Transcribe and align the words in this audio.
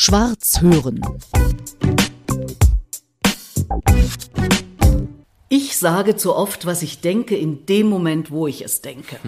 Schwarz 0.00 0.60
hören. 0.60 1.00
Ich 5.48 5.76
sage 5.76 6.14
zu 6.14 6.36
oft, 6.36 6.66
was 6.66 6.82
ich 6.82 7.00
denke, 7.00 7.36
in 7.36 7.66
dem 7.66 7.88
Moment, 7.88 8.30
wo 8.30 8.46
ich 8.46 8.62
es 8.64 8.80
denke. 8.80 9.16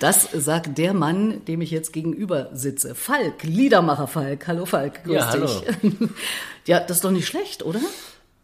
Das 0.00 0.28
sagt 0.32 0.76
der 0.76 0.92
Mann, 0.92 1.44
dem 1.46 1.62
ich 1.62 1.70
jetzt 1.70 1.94
gegenüber 1.94 2.50
sitze. 2.52 2.94
Falk, 2.94 3.42
Liedermacher 3.42 4.06
Falk. 4.06 4.46
Hallo 4.46 4.66
Falk, 4.66 5.02
grüß 5.04 5.14
Ja, 5.14 5.30
hallo. 5.30 5.46
dich. 5.46 6.10
Ja, 6.66 6.80
das 6.80 6.98
ist 6.98 7.04
doch 7.04 7.10
nicht 7.10 7.26
schlecht, 7.26 7.62
oder? 7.64 7.80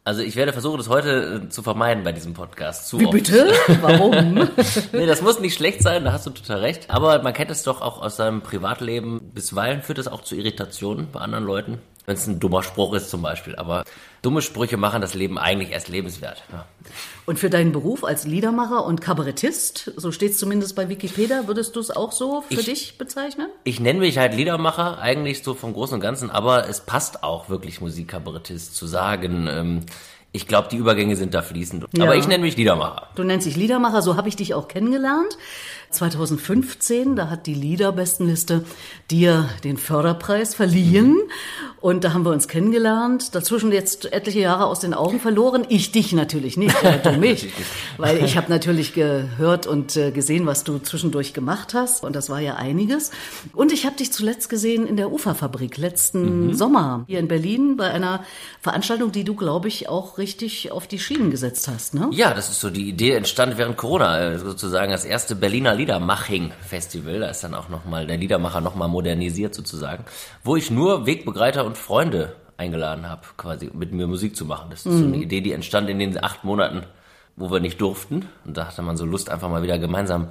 Also 0.06 0.20
ich 0.20 0.36
werde 0.36 0.52
versuchen, 0.52 0.76
das 0.76 0.90
heute 0.90 1.44
äh, 1.46 1.48
zu 1.48 1.62
vermeiden 1.62 2.04
bei 2.04 2.12
diesem 2.12 2.34
Podcast. 2.34 2.88
Zu 2.88 3.00
Wie 3.00 3.06
oft. 3.06 3.14
bitte? 3.14 3.50
Warum? 3.80 4.50
Nee, 4.92 5.06
das 5.06 5.22
muss 5.22 5.40
nicht 5.40 5.54
schlecht 5.54 5.82
sein, 5.82 6.04
da 6.04 6.12
hast 6.12 6.26
du 6.26 6.30
total 6.30 6.60
recht. 6.60 6.90
Aber 6.90 7.22
man 7.22 7.32
kennt 7.32 7.50
es 7.50 7.62
doch 7.62 7.80
auch 7.80 8.02
aus 8.02 8.16
seinem 8.16 8.42
Privatleben. 8.42 9.32
Bisweilen 9.32 9.80
führt 9.82 9.98
es 9.98 10.06
auch 10.06 10.22
zu 10.22 10.36
Irritationen 10.36 11.08
bei 11.10 11.20
anderen 11.20 11.44
Leuten. 11.44 11.78
Wenn 12.06 12.16
es 12.16 12.26
ein 12.26 12.38
dummer 12.38 12.62
Spruch 12.62 12.92
ist 12.94 13.08
zum 13.08 13.22
Beispiel. 13.22 13.56
Aber 13.56 13.84
dumme 14.20 14.42
Sprüche 14.42 14.76
machen 14.76 15.00
das 15.00 15.14
Leben 15.14 15.38
eigentlich 15.38 15.70
erst 15.70 15.88
lebenswert. 15.88 16.42
Ja. 16.52 16.66
Und 17.24 17.38
für 17.38 17.48
deinen 17.48 17.72
Beruf 17.72 18.04
als 18.04 18.26
Liedermacher 18.26 18.84
und 18.84 19.00
Kabarettist, 19.00 19.92
so 19.96 20.12
steht 20.12 20.32
es 20.32 20.38
zumindest 20.38 20.76
bei 20.76 20.88
Wikipedia, 20.90 21.46
würdest 21.46 21.76
du 21.76 21.80
es 21.80 21.90
auch 21.90 22.12
so 22.12 22.42
für 22.42 22.60
Ich- 22.60 22.66
dich 22.66 22.98
bezeichnen? 22.98 23.48
Ich 23.64 23.80
nenne 23.80 24.00
mich 24.00 24.18
halt 24.18 24.34
Liedermacher, 24.34 24.98
eigentlich 24.98 25.42
so 25.42 25.54
vom 25.54 25.72
Großen 25.72 25.94
und 25.94 26.00
Ganzen, 26.00 26.30
aber 26.30 26.68
es 26.68 26.80
passt 26.82 27.22
auch 27.24 27.48
wirklich 27.48 27.80
Musikkabarettist 27.80 28.76
zu 28.76 28.86
sagen. 28.86 29.48
Ähm, 29.50 29.80
ich 30.32 30.48
glaube, 30.48 30.68
die 30.68 30.76
Übergänge 30.76 31.14
sind 31.16 31.32
da 31.32 31.42
fließend. 31.42 31.86
Ja. 31.96 32.04
Aber 32.04 32.16
ich 32.16 32.26
nenne 32.26 32.42
mich 32.42 32.56
Liedermacher. 32.56 33.08
Du 33.14 33.22
nennst 33.22 33.46
dich 33.46 33.54
Liedermacher, 33.56 34.02
so 34.02 34.16
habe 34.16 34.28
ich 34.28 34.34
dich 34.36 34.52
auch 34.52 34.66
kennengelernt. 34.66 35.38
2015, 35.94 37.16
da 37.16 37.30
hat 37.30 37.46
die 37.46 37.54
Liederbestenliste 37.54 38.64
dir 39.10 39.48
den 39.64 39.76
Förderpreis 39.76 40.54
verliehen. 40.54 41.18
Und 41.80 42.02
da 42.02 42.14
haben 42.14 42.24
wir 42.24 42.32
uns 42.32 42.48
kennengelernt. 42.48 43.34
Dazwischen 43.34 43.70
jetzt 43.70 44.10
etliche 44.10 44.40
Jahre 44.40 44.66
aus 44.66 44.80
den 44.80 44.94
Augen 44.94 45.20
verloren. 45.20 45.66
Ich 45.68 45.92
dich 45.92 46.12
natürlich 46.14 46.56
nicht, 46.56 46.74
aber 46.82 46.96
du 46.96 47.12
mich. 47.18 47.52
Weil 47.98 48.24
ich 48.24 48.38
habe 48.38 48.50
natürlich 48.50 48.94
gehört 48.94 49.66
und 49.66 49.96
äh, 49.96 50.10
gesehen, 50.10 50.46
was 50.46 50.64
du 50.64 50.78
zwischendurch 50.78 51.34
gemacht 51.34 51.74
hast. 51.74 52.02
Und 52.02 52.16
das 52.16 52.30
war 52.30 52.40
ja 52.40 52.54
einiges. 52.54 53.10
Und 53.52 53.70
ich 53.70 53.84
habe 53.84 53.96
dich 53.96 54.12
zuletzt 54.12 54.48
gesehen 54.48 54.86
in 54.86 54.96
der 54.96 55.12
Uferfabrik 55.12 55.76
letzten 55.76 56.54
Sommer 56.54 57.04
hier 57.06 57.18
in 57.18 57.28
Berlin 57.28 57.76
bei 57.76 57.90
einer 57.90 58.24
Veranstaltung, 58.60 59.12
die 59.12 59.24
du, 59.24 59.34
glaube 59.34 59.68
ich, 59.68 59.88
auch 59.88 60.16
richtig 60.16 60.72
auf 60.72 60.86
die 60.86 60.98
Schienen 60.98 61.30
gesetzt 61.30 61.68
hast. 61.68 61.94
Ne? 61.94 62.08
Ja, 62.12 62.32
das 62.32 62.48
ist 62.48 62.60
so 62.60 62.70
die 62.70 62.88
Idee 62.88 63.12
entstand 63.12 63.58
während 63.58 63.76
Corona, 63.76 64.20
äh, 64.20 64.38
sozusagen 64.38 64.90
das 64.90 65.04
erste 65.04 65.36
Berliner 65.36 65.74
Liedermaching-Festival. 65.84 67.20
Da 67.20 67.28
ist 67.28 67.44
dann 67.44 67.54
auch 67.54 67.68
nochmal 67.68 68.06
der 68.06 68.16
Liedermacher 68.16 68.60
nochmal 68.60 68.88
modernisiert 68.88 69.54
sozusagen, 69.54 70.04
wo 70.42 70.56
ich 70.56 70.70
nur 70.70 71.06
Wegbegleiter 71.06 71.64
und 71.64 71.76
Freunde 71.76 72.36
eingeladen 72.56 73.08
habe, 73.08 73.22
quasi 73.36 73.70
mit 73.72 73.92
mir 73.92 74.06
Musik 74.06 74.36
zu 74.36 74.46
machen. 74.46 74.68
Das 74.70 74.86
ist 74.86 74.98
so 74.98 75.04
eine 75.04 75.16
Idee, 75.16 75.40
die 75.40 75.52
entstand 75.52 75.90
in 75.90 75.98
den 75.98 76.22
acht 76.22 76.44
Monaten, 76.44 76.82
wo 77.36 77.50
wir 77.50 77.60
nicht 77.60 77.80
durften. 77.80 78.28
Und 78.44 78.56
da 78.56 78.68
hatte 78.68 78.82
man 78.82 78.96
so 78.96 79.04
Lust, 79.04 79.28
einfach 79.28 79.50
mal 79.50 79.62
wieder 79.62 79.78
gemeinsam 79.78 80.28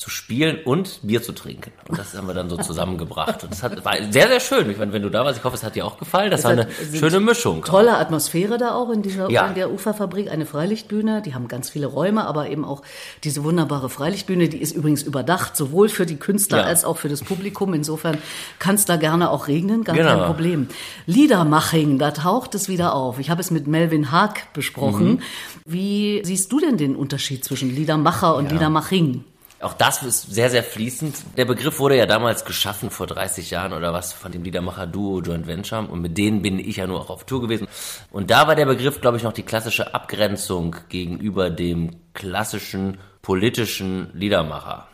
zu 0.00 0.08
spielen 0.08 0.60
und 0.64 1.00
Bier 1.02 1.22
zu 1.22 1.32
trinken. 1.32 1.72
Und 1.86 1.98
das 1.98 2.16
haben 2.16 2.26
wir 2.26 2.32
dann 2.32 2.48
so 2.48 2.56
zusammengebracht. 2.56 3.42
Und 3.44 3.52
das 3.52 3.62
hat, 3.62 3.84
war 3.84 3.96
sehr, 4.10 4.28
sehr 4.28 4.40
schön. 4.40 4.70
Ich 4.70 4.78
meine, 4.78 4.94
wenn 4.94 5.02
du 5.02 5.10
da 5.10 5.26
warst, 5.26 5.36
ich 5.38 5.44
hoffe, 5.44 5.56
es 5.56 5.62
hat 5.62 5.74
dir 5.76 5.84
auch 5.84 5.98
gefallen. 5.98 6.30
Das 6.30 6.42
war 6.44 6.52
eine 6.52 6.68
schöne 6.94 7.20
Mischung. 7.20 7.62
Tolle 7.66 7.98
Atmosphäre 7.98 8.56
da 8.56 8.72
auch 8.74 8.88
in 8.88 9.02
dieser 9.02 9.30
Ja. 9.30 9.46
in 9.48 9.54
der 9.54 9.70
Uferfabrik, 9.70 10.30
eine 10.30 10.46
Freilichtbühne. 10.46 11.20
Die 11.20 11.34
haben 11.34 11.48
ganz 11.48 11.68
viele 11.68 11.84
Räume, 11.84 12.26
aber 12.26 12.48
eben 12.48 12.64
auch 12.64 12.80
diese 13.24 13.44
wunderbare 13.44 13.90
Freilichtbühne. 13.90 14.48
Die 14.48 14.56
ist 14.62 14.74
übrigens 14.74 15.02
überdacht, 15.02 15.54
sowohl 15.54 15.90
für 15.90 16.06
die 16.06 16.16
Künstler 16.16 16.60
Ja. 16.60 16.64
als 16.64 16.86
auch 16.86 16.96
für 16.96 17.10
das 17.10 17.22
Publikum. 17.22 17.74
Insofern 17.74 18.16
kann 18.58 18.76
es 18.76 18.86
da 18.86 18.96
gerne 18.96 19.28
auch 19.30 19.48
regnen, 19.48 19.84
gar 19.84 19.94
Genau. 19.94 20.16
kein 20.16 20.24
Problem. 20.24 20.68
Liedermaching, 21.04 21.98
da 21.98 22.12
taucht 22.12 22.54
es 22.54 22.70
wieder 22.70 22.94
auf. 22.94 23.18
Ich 23.18 23.28
habe 23.28 23.42
es 23.42 23.50
mit 23.50 23.66
Melvin 23.66 24.10
Haag 24.10 24.50
besprochen. 24.54 25.06
Mhm. 25.16 25.20
Wie 25.66 26.22
siehst 26.24 26.50
du 26.52 26.58
denn 26.58 26.78
den 26.78 26.96
Unterschied 26.96 27.44
zwischen 27.44 27.68
Liedermacher 27.74 28.34
und 28.34 28.50
Liedermaching? 28.50 29.24
Auch 29.60 29.74
das 29.74 30.02
ist 30.02 30.22
sehr, 30.22 30.48
sehr 30.48 30.62
fließend. 30.64 31.36
Der 31.36 31.44
Begriff 31.44 31.80
wurde 31.80 31.96
ja 31.96 32.06
damals 32.06 32.46
geschaffen, 32.46 32.90
vor 32.90 33.06
30 33.06 33.50
Jahren 33.50 33.74
oder 33.74 33.92
was, 33.92 34.14
von 34.14 34.32
dem 34.32 34.42
Liedermacher-Duo 34.42 35.20
Joint 35.20 35.46
Venture. 35.46 35.86
Und 35.90 36.00
mit 36.00 36.16
denen 36.16 36.40
bin 36.40 36.58
ich 36.58 36.76
ja 36.76 36.86
nur 36.86 37.00
auch 37.00 37.10
auf 37.10 37.24
Tour 37.24 37.42
gewesen. 37.42 37.68
Und 38.10 38.30
da 38.30 38.48
war 38.48 38.54
der 38.54 38.64
Begriff, 38.64 39.02
glaube 39.02 39.18
ich, 39.18 39.22
noch 39.22 39.34
die 39.34 39.42
klassische 39.42 39.92
Abgrenzung 39.92 40.76
gegenüber 40.88 41.50
dem 41.50 41.90
klassischen 42.14 42.96
politischen 43.20 44.10
Liedermacher. 44.14 44.89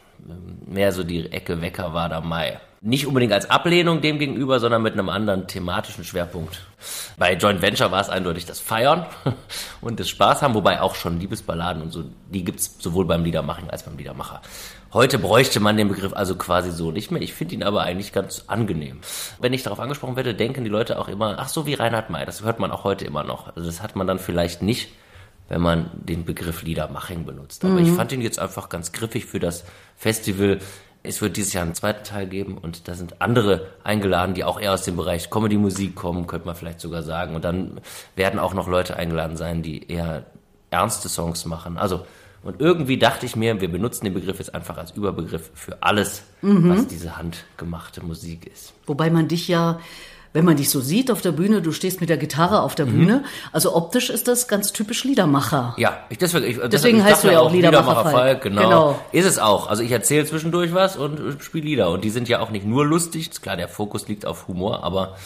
Mehr 0.67 0.93
so 0.93 1.05
die 1.05 1.31
Ecke 1.31 1.61
Wecker 1.61 1.95
war 1.95 2.09
da 2.09 2.21
Mai. 2.21 2.61
Nicht 2.83 3.07
unbedingt 3.07 3.33
als 3.33 3.51
Ablehnung 3.51 4.01
dem 4.01 4.19
gegenüber, 4.19 4.61
sondern 4.61 4.83
mit 4.83 4.93
einem 4.93 5.09
anderen 5.09 5.47
thematischen 5.47 6.05
Schwerpunkt. 6.05 6.61
Bei 7.17 7.35
Joint 7.35 7.63
Venture 7.63 7.91
war 7.91 8.01
es 8.01 8.09
eindeutig 8.09 8.45
das 8.45 8.61
Feiern 8.61 9.07
und 9.81 9.99
das 9.99 10.09
Spaß 10.09 10.43
haben, 10.43 10.55
wobei 10.55 10.81
auch 10.81 10.95
schon 10.95 11.19
Liebesballaden 11.19 11.83
und 11.83 11.91
so, 11.91 12.05
die 12.31 12.45
gibt's 12.45 12.77
sowohl 12.79 13.07
beim 13.07 13.25
Liedermachen 13.25 13.71
als 13.71 13.83
beim 13.83 13.97
Liedermacher. 13.97 14.43
Heute 14.93 15.19
bräuchte 15.19 15.59
man 15.59 15.77
den 15.77 15.89
Begriff 15.89 16.13
also 16.15 16.37
quasi 16.37 16.71
so 16.71 16.91
nicht 16.91 17.11
mehr. 17.11 17.21
Ich 17.21 17.35
finde 17.35 17.55
ihn 17.55 17.63
aber 17.63 17.83
eigentlich 17.83 18.13
ganz 18.13 18.45
angenehm. 18.47 19.01
Wenn 19.41 19.53
ich 19.53 19.63
darauf 19.63 19.81
angesprochen 19.81 20.17
werde, 20.17 20.35
denken 20.35 20.63
die 20.63 20.71
Leute 20.71 20.99
auch 20.99 21.09
immer, 21.09 21.37
ach 21.39 21.49
so 21.49 21.67
wie 21.67 21.75
Reinhard 21.75 22.11
May, 22.11 22.25
das 22.25 22.43
hört 22.43 22.61
man 22.61 22.71
auch 22.71 22.85
heute 22.85 23.05
immer 23.05 23.25
noch. 23.25 23.49
Also 23.57 23.67
das 23.67 23.83
hat 23.83 23.97
man 23.97 24.07
dann 24.07 24.19
vielleicht 24.19 24.63
nicht, 24.63 24.91
wenn 25.49 25.61
man 25.61 25.91
den 25.95 26.25
Begriff 26.25 26.63
Liedermaching 26.63 27.25
benutzt. 27.25 27.65
Aber 27.65 27.79
ich 27.79 27.91
fand 27.91 28.13
ihn 28.13 28.21
jetzt 28.21 28.39
einfach 28.39 28.69
ganz 28.69 28.93
griffig 28.93 29.27
für 29.27 29.39
das 29.39 29.65
Festival. 29.97 30.59
Es 31.03 31.23
wird 31.23 31.37
dieses 31.37 31.53
Jahr 31.53 31.65
einen 31.65 31.75
zweiten 31.75 32.03
Teil 32.03 32.27
geben 32.27 32.59
und 32.59 32.89
da 32.89 32.95
sind 32.95 33.21
andere 33.23 33.69
eingeladen, 33.85 34.35
die 34.35 34.43
auch 34.43 34.61
eher 34.61 34.73
aus 34.73 34.83
dem 34.83 34.97
Bereich 34.97 35.31
Comedy-Musik 35.31 35.95
kommen, 35.95 36.27
könnte 36.27 36.47
man 36.47 36.57
vielleicht 36.57 36.81
sogar 36.81 37.03
sagen. 37.05 37.37
Und 37.37 37.45
dann 37.45 37.81
werden 38.17 38.41
auch 38.41 38.55
noch 38.55 38.67
Leute 38.67 38.97
eingeladen 38.97 39.37
sein, 39.37 39.63
die 39.63 39.89
eher 39.89 40.25
ernste 40.71 41.09
Songs 41.09 41.45
machen. 41.45 41.79
Also, 41.79 42.05
und 42.43 42.61
irgendwie 42.61 42.99
dachte 42.99 43.27
ich 43.27 43.37
mir, 43.37 43.61
wir 43.61 43.71
benutzen 43.71 44.05
den 44.05 44.15
Begriff 44.15 44.39
jetzt 44.39 44.55
einfach 44.55 44.79
als 44.79 44.93
Überbegriff 44.93 45.51
für 45.55 45.83
alles, 45.83 46.23
was 46.43 46.87
diese 46.87 47.17
handgemachte 47.17 48.05
Musik 48.05 48.47
ist. 48.47 48.73
Wobei 48.87 49.11
man 49.11 49.27
dich 49.27 49.49
ja, 49.49 49.81
wenn 50.37 50.45
man 50.45 50.59
dich 50.59 50.69
so 50.69 50.81
sieht 50.81 51.11
auf 51.11 51.23
der 51.23 51.33
Bühne, 51.33 51.63
du 51.63 51.73
stehst 51.73 52.03
mit 52.03 52.11
der 52.11 52.19
Gitarre 52.19 52.61
auf 52.61 52.75
der 52.75 52.85
Mhm. 52.85 52.91
Bühne, 52.91 53.25
also 53.53 53.75
optisch 53.75 54.11
ist 54.11 54.29
das 54.29 54.49
ganz 54.49 54.71
typisch 54.71 55.03
Liedermacher. 55.03 55.73
Ja, 55.79 56.01
ich 56.11 56.19
deswegen, 56.19 56.45
ich, 56.45 56.59
Deswegen 56.71 57.03
heißt 57.03 57.25
du 57.25 57.33
ja 57.33 57.41
auch 57.41 57.51
Liedermacher 57.51 58.03
Falk. 58.03 58.15
Falk. 58.15 58.43
Genau. 58.43 58.61
Genau. 58.63 59.01
Ist 59.13 59.25
es 59.25 59.39
auch. 59.39 59.67
Also 59.67 59.83
ich 59.83 59.91
erzähle 59.91 60.27
zwischendurch 60.27 60.75
was 60.75 60.99
und 60.99 61.43
spiele 61.43 61.65
Lieder. 61.65 61.89
Und 61.89 62.05
die 62.05 62.11
sind 62.11 62.29
ja 62.29 62.41
auch 62.41 62.51
nicht 62.51 62.67
nur 62.67 62.85
lustig. 62.85 63.31
Ist 63.31 63.41
klar, 63.41 63.57
der 63.57 63.69
Fokus 63.69 64.09
liegt 64.09 64.27
auf 64.27 64.47
Humor, 64.47 64.85
aber 64.85 65.17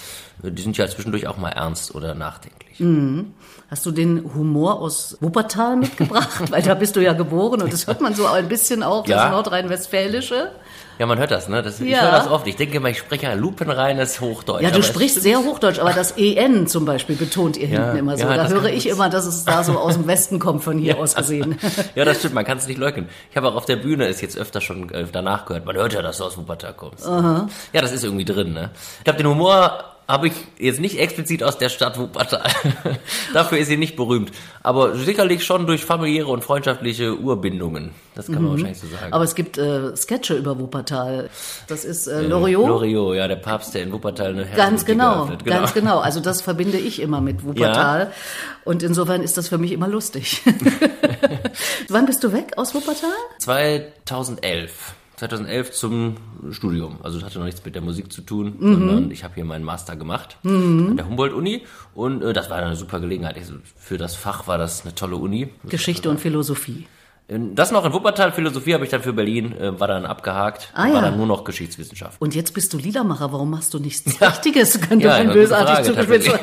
die 0.43 0.63
sind 0.63 0.77
ja 0.77 0.87
zwischendurch 0.89 1.27
auch 1.27 1.37
mal 1.37 1.51
ernst 1.51 1.95
oder 1.95 2.15
nachdenklich. 2.15 2.81
Mhm. 2.81 3.35
Hast 3.71 3.87
du 3.87 3.91
den 3.93 4.25
Humor 4.35 4.81
aus 4.81 5.17
Wuppertal 5.21 5.77
mitgebracht? 5.77 6.51
Weil 6.51 6.63
da 6.63 6.75
bist 6.75 6.97
du 6.97 7.01
ja 7.01 7.13
geboren 7.13 7.63
und 7.63 7.73
das 7.73 7.87
hört 7.87 8.01
man 8.01 8.15
so 8.15 8.27
ein 8.27 8.49
bisschen 8.49 8.83
auch, 8.83 9.05
das 9.05 9.11
Ja. 9.17 9.31
Nordrhein-Westfälische. 9.31 10.51
Ja, 10.99 11.07
man 11.07 11.19
hört 11.19 11.31
das, 11.31 11.49
ne? 11.49 11.63
Das, 11.63 11.81
Ich 11.81 11.89
Ja. 11.89 12.03
höre 12.03 12.11
das 12.11 12.29
oft. 12.29 12.47
Ich 12.47 12.57
denke 12.57 12.77
immer, 12.77 12.91
ich 12.91 12.99
spreche 12.99 13.25
ja 13.27 13.33
lupenreines 13.35 14.21
Hochdeutsch. 14.21 14.63
Ja, 14.63 14.71
du 14.71 14.83
sprichst 14.83 15.23
sehr 15.23 15.39
Hochdeutsch, 15.39 15.79
aber 15.79 15.93
das 15.95 16.13
EN 16.19 16.67
zum 16.67 16.85
Beispiel 16.85 17.17
betont 17.17 17.57
ihr 17.57 17.69
Ja, 17.69 17.85
hinten 17.85 17.97
immer 17.99 18.19
so. 18.19 18.25
ja, 18.25 18.37
da 18.37 18.43
das 18.43 18.53
höre 18.53 18.67
ich 18.67 18.87
immer, 18.87 19.09
dass 19.09 19.25
es 19.25 19.45
da 19.47 19.65
so 19.65 19.79
aus 19.79 19.95
dem 19.95 20.07
Westen 20.07 20.39
kommt, 20.39 20.63
von 20.63 20.77
hier 20.79 20.99
aus 20.99 21.15
gesehen. 21.15 21.59
Ja, 21.95 22.05
das 22.05 22.19
stimmt, 22.19 22.35
man 22.35 22.45
kann 22.45 22.59
es 22.59 22.67
nicht 22.67 22.79
leugnen. 22.79 23.09
Ich 23.31 23.37
habe 23.37 23.49
auch 23.49 23.55
auf 23.55 23.65
der 23.65 23.77
Bühne 23.77 24.09
es 24.09 24.21
jetzt 24.21 24.37
öfter 24.37 24.61
schon 24.61 24.91
äh, 24.93 25.07
danach 25.11 25.47
gehört. 25.47 25.65
Man 25.65 25.77
hört 25.77 25.95
ja, 25.95 26.03
dass 26.03 26.19
du 26.19 26.25
aus 26.25 26.37
Wuppertal 26.37 26.75
kommst. 26.75 27.07
Ja, 27.07 27.49
das 27.73 27.93
ist 27.93 28.05
irgendwie 28.05 28.25
drin, 28.27 28.53
ne? 28.53 28.71
Ich 28.99 29.05
glaube, 29.05 29.17
den 29.19 29.27
Humor 29.29 29.90
habe 30.11 30.29
ich 30.29 30.33
jetzt 30.59 30.81
nicht 30.81 30.99
explizit 30.99 31.43
aus 31.43 31.57
der 31.59 31.69
Stadt 31.69 31.99
Wuppertal. 31.99 32.43
Dafür 33.33 33.59
ist 33.59 33.69
sie 33.69 33.77
nicht 33.77 33.97
berühmt. 33.97 34.33
Aber 34.63 34.97
sicherlich 34.97 35.45
schon 35.45 35.67
durch 35.67 35.85
familiäre 35.85 36.29
und 36.29 36.43
freundschaftliche 36.43 37.19
Urbindungen. 37.19 37.93
Das 38.15 38.27
kann 38.27 38.43
man 38.43 38.53
wahrscheinlich 38.53 38.79
so 38.79 38.89
sagen. 38.89 39.13
Aber 39.13 39.25
es 39.25 39.35
gibt 39.35 39.57
äh, 39.57 39.97
Sketche 39.97 40.35
über 40.35 40.59
Wuppertal. 40.59 41.31
Das 41.69 41.85
ist 41.85 42.09
äh, 42.09 42.23
Loriot. 42.23 42.69
Loriot, 42.69 43.17
ja, 43.17 43.29
der 43.29 43.37
Papst, 43.37 43.75
der 43.75 43.83
in 43.83 43.93
Wuppertal 43.93 44.33
eine 44.33 44.47
Ganz 44.47 44.85
genau, 44.85 45.27
eröffnet. 45.27 45.47
ganz 45.47 45.73
genau. 45.73 46.01
Also 46.01 46.21
das 46.21 46.43
verbinde 46.43 46.79
ich 46.79 47.01
immer 47.01 47.21
mit 47.21 47.45
Wuppertal. 47.45 48.13
Und 48.65 48.83
insofern 48.83 49.23
ist 49.23 49.39
das 49.39 49.49
für 49.49 49.59
mich 49.59 49.73
immer 49.73 49.89
lustig. 49.89 50.43
Wann 51.89 52.07
bist 52.07 52.25
du 52.25 52.33
weg 52.33 52.53
aus 52.57 52.75
Wuppertal? 52.75 53.11
2011. 53.39 54.95
2011 55.21 55.73
zum 55.73 56.17
Studium. 56.51 56.97
Also 57.03 57.19
das 57.19 57.27
hatte 57.27 57.39
noch 57.39 57.45
nichts 57.47 57.63
mit 57.65 57.75
der 57.75 57.83
Musik 57.83 58.11
zu 58.11 58.23
tun, 58.23 58.55
Mhm. 58.59 58.73
sondern 58.75 59.11
ich 59.11 59.23
habe 59.23 59.35
hier 59.35 59.45
meinen 59.45 59.65
Master 59.65 59.95
gemacht 59.97 60.39
an 60.45 60.97
der 60.97 61.07
Humboldt-Uni 61.07 61.63
und 61.95 62.23
äh, 62.23 62.33
das 62.33 62.49
war 62.49 62.57
eine 62.57 62.75
super 62.77 63.01
Gelegenheit. 63.01 63.37
Also 63.37 63.55
für 63.77 63.99
das 63.99 64.15
Fach 64.17 64.47
war 64.47 64.57
das 64.57 64.83
eine 64.85 64.95
tolle 64.95 65.17
Uni. 65.17 65.49
Geschichte 65.69 66.09
und 66.09 66.21
Philosophie. 66.21 66.87
Das 67.55 67.71
noch 67.71 67.85
in 67.85 67.93
Wuppertal, 67.93 68.33
Philosophie 68.33 68.75
habe 68.75 68.85
ich 68.85 68.91
dann 68.91 69.03
für 69.03 69.13
Berlin, 69.13 69.57
äh, 69.57 69.79
war 69.79 69.87
dann 69.87 70.05
abgehakt, 70.05 70.71
Ah, 70.75 70.83
war 70.85 70.89
ja. 70.95 71.01
dann 71.03 71.17
nur 71.17 71.27
noch 71.27 71.45
Geschichtswissenschaft. 71.45 72.21
Und 72.21 72.35
jetzt 72.35 72.53
bist 72.55 72.73
du 72.73 72.77
Liedermacher, 72.79 73.33
warum 73.33 73.51
machst 73.51 73.73
du 73.73 73.79
nichts 73.79 74.21
Richtiges? 74.21 74.81
Könnte 74.81 75.07
Ja, 75.07 75.19
man 75.23 75.33
bösartig 75.33 75.87
zugespitzt 75.87 76.29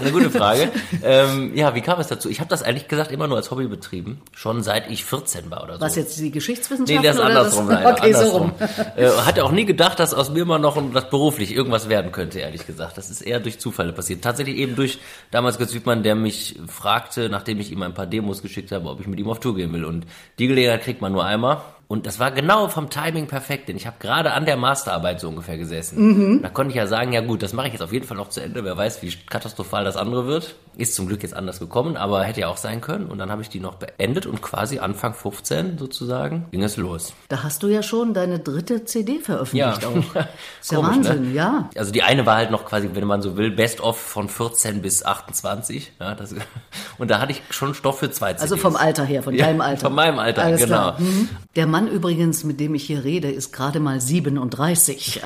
eine 0.00 0.10
gute 0.12 0.30
Frage. 0.30 0.70
ähm, 1.02 1.54
ja, 1.54 1.74
wie 1.74 1.80
kam 1.80 2.00
es 2.00 2.06
dazu? 2.06 2.28
Ich 2.30 2.40
habe 2.40 2.48
das 2.48 2.62
ehrlich 2.62 2.88
gesagt 2.88 3.12
immer 3.12 3.26
nur 3.28 3.36
als 3.36 3.50
Hobby 3.50 3.66
betrieben, 3.66 4.20
schon 4.32 4.62
seit 4.62 4.90
ich 4.90 5.04
14 5.04 5.50
war 5.50 5.64
oder 5.64 5.74
so. 5.74 5.80
Was 5.80 5.96
jetzt 5.96 6.18
die 6.18 6.30
Geschichtswissenschaften? 6.30 7.02
Nee, 7.02 7.06
das 7.06 7.16
ist 7.16 7.22
andersrum, 7.22 7.68
das? 7.68 7.74
leider. 7.82 7.90
Okay, 7.98 8.12
so 8.12 8.18
andersrum. 8.18 8.52
rum. 8.58 8.86
Äh, 8.96 9.08
hatte 9.26 9.44
auch 9.44 9.52
nie 9.52 9.64
gedacht, 9.66 9.98
dass 10.00 10.14
aus 10.14 10.30
mir 10.30 10.44
mal 10.44 10.58
noch 10.58 10.78
das 10.92 11.10
beruflich 11.10 11.54
irgendwas 11.54 11.88
werden 11.88 12.12
könnte, 12.12 12.38
ehrlich 12.40 12.66
gesagt. 12.66 12.96
Das 12.98 13.10
ist 13.10 13.20
eher 13.20 13.40
durch 13.40 13.58
Zufälle 13.58 13.92
passiert. 13.92 14.22
Tatsächlich 14.22 14.56
eben 14.56 14.76
durch 14.76 14.98
damals 15.30 15.58
Götz 15.58 15.74
Wiedmann, 15.74 16.02
der 16.02 16.14
mich 16.14 16.58
fragte, 16.68 17.28
nachdem 17.28 17.60
ich 17.60 17.70
ihm 17.72 17.82
ein 17.82 17.94
paar 17.94 18.06
Demos 18.06 18.42
geschickt 18.42 18.72
habe, 18.72 18.88
ob 18.88 19.00
ich 19.00 19.06
mit 19.06 19.18
ihm 19.20 19.28
auf 19.28 19.40
Tour 19.40 19.57
gehen 19.58 19.72
will. 19.72 19.84
Und 19.84 20.06
die 20.38 20.46
Gelegenheit 20.46 20.82
kriegt 20.82 21.02
man 21.02 21.12
nur 21.12 21.24
einmal. 21.24 21.60
Und 21.88 22.06
das 22.06 22.18
war 22.18 22.30
genau 22.30 22.68
vom 22.68 22.90
Timing 22.90 23.28
perfekt, 23.28 23.68
denn 23.68 23.76
ich 23.76 23.86
habe 23.86 23.96
gerade 23.98 24.32
an 24.32 24.44
der 24.44 24.58
Masterarbeit 24.58 25.20
so 25.20 25.28
ungefähr 25.28 25.56
gesessen. 25.56 25.96
Da 26.42 26.50
konnte 26.50 26.70
ich 26.70 26.76
ja 26.76 26.86
sagen, 26.86 27.12
ja 27.12 27.22
gut, 27.22 27.42
das 27.42 27.54
mache 27.54 27.68
ich 27.68 27.72
jetzt 27.72 27.82
auf 27.82 27.92
jeden 27.94 28.06
Fall 28.06 28.18
noch 28.18 28.28
zu 28.28 28.42
Ende. 28.42 28.62
Wer 28.62 28.76
weiß, 28.76 29.02
wie 29.02 29.10
katastrophal 29.28 29.84
das 29.84 29.96
andere 29.96 30.26
wird. 30.26 30.54
Ist 30.78 30.94
zum 30.94 31.08
Glück 31.08 31.22
jetzt 31.24 31.34
anders 31.34 31.58
gekommen, 31.58 31.96
aber 31.96 32.22
hätte 32.22 32.40
ja 32.40 32.48
auch 32.48 32.56
sein 32.56 32.80
können. 32.80 33.06
Und 33.06 33.18
dann 33.18 33.30
habe 33.30 33.42
ich 33.42 33.48
die 33.48 33.58
noch 33.60 33.74
beendet 33.74 34.26
und 34.26 34.40
quasi 34.40 34.78
Anfang 34.78 35.12
15 35.12 35.76
sozusagen 35.76 36.46
ging 36.52 36.62
es 36.62 36.76
los. 36.76 37.12
Da 37.28 37.42
hast 37.42 37.62
du 37.64 37.66
ja 37.66 37.82
schon 37.82 38.14
deine 38.14 38.38
dritte 38.38 38.84
CD 38.84 39.18
veröffentlicht 39.18 39.82
Ja. 39.82 39.88
auch. 39.88 39.96
Ist 40.60 40.70
ja 40.72 40.78
Komisch, 40.78 40.96
Wahnsinn, 41.08 41.30
ne? 41.30 41.34
ja. 41.34 41.68
Also 41.76 41.90
die 41.90 42.04
eine 42.04 42.24
war 42.26 42.36
halt 42.36 42.52
noch 42.52 42.64
quasi, 42.64 42.88
wenn 42.94 43.06
man 43.08 43.22
so 43.22 43.36
will, 43.36 43.50
Best 43.50 43.80
of 43.80 43.98
von 43.98 44.28
14 44.28 44.80
bis 44.80 45.04
28. 45.04 45.92
Ja, 45.98 46.14
das, 46.14 46.32
und 46.98 47.10
da 47.10 47.18
hatte 47.20 47.32
ich 47.32 47.42
schon 47.50 47.74
Stoff 47.74 47.98
für 47.98 48.10
zwei 48.12 48.28
CDs. 48.34 48.42
Also 48.42 48.56
vom 48.56 48.76
Alter 48.76 49.04
her, 49.04 49.24
von 49.24 49.34
Ja, 49.34 49.46
deinem 49.46 49.60
Alter. 49.60 49.80
von 49.86 49.94
meinem 49.94 50.20
Alter, 50.20 50.44
Alles 50.44 50.60
genau. 50.62 50.92
Mhm. 50.96 51.28
Der 51.56 51.66
Mann 51.66 51.88
übrigens, 51.88 52.44
mit 52.44 52.60
dem 52.60 52.76
ich 52.76 52.84
hier 52.84 53.02
rede, 53.02 53.28
ist 53.32 53.52
gerade 53.52 53.80
mal 53.80 54.00
37. 54.00 55.22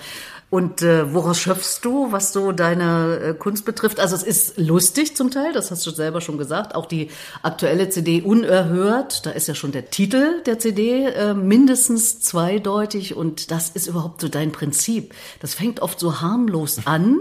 Und 0.52 0.82
äh, 0.82 1.14
woraus 1.14 1.38
schöpfst 1.38 1.80
du, 1.80 2.12
was 2.12 2.34
so 2.34 2.52
deine 2.52 3.18
äh, 3.30 3.32
Kunst 3.32 3.64
betrifft? 3.64 3.98
Also 3.98 4.14
es 4.14 4.22
ist 4.22 4.58
lustig 4.58 5.16
zum 5.16 5.30
Teil, 5.30 5.54
das 5.54 5.70
hast 5.70 5.86
du 5.86 5.90
selber 5.90 6.20
schon 6.20 6.36
gesagt. 6.36 6.74
Auch 6.74 6.84
die 6.84 7.08
aktuelle 7.40 7.88
CD 7.88 8.20
Unerhört, 8.20 9.24
da 9.24 9.30
ist 9.30 9.48
ja 9.48 9.54
schon 9.54 9.72
der 9.72 9.88
Titel 9.88 10.42
der 10.42 10.58
CD 10.58 11.06
äh, 11.06 11.32
mindestens 11.32 12.20
zweideutig 12.20 13.16
und 13.16 13.50
das 13.50 13.70
ist 13.70 13.86
überhaupt 13.86 14.20
so 14.20 14.28
dein 14.28 14.52
Prinzip. 14.52 15.14
Das 15.40 15.54
fängt 15.54 15.80
oft 15.80 15.98
so 15.98 16.20
harmlos 16.20 16.80
an. 16.84 17.20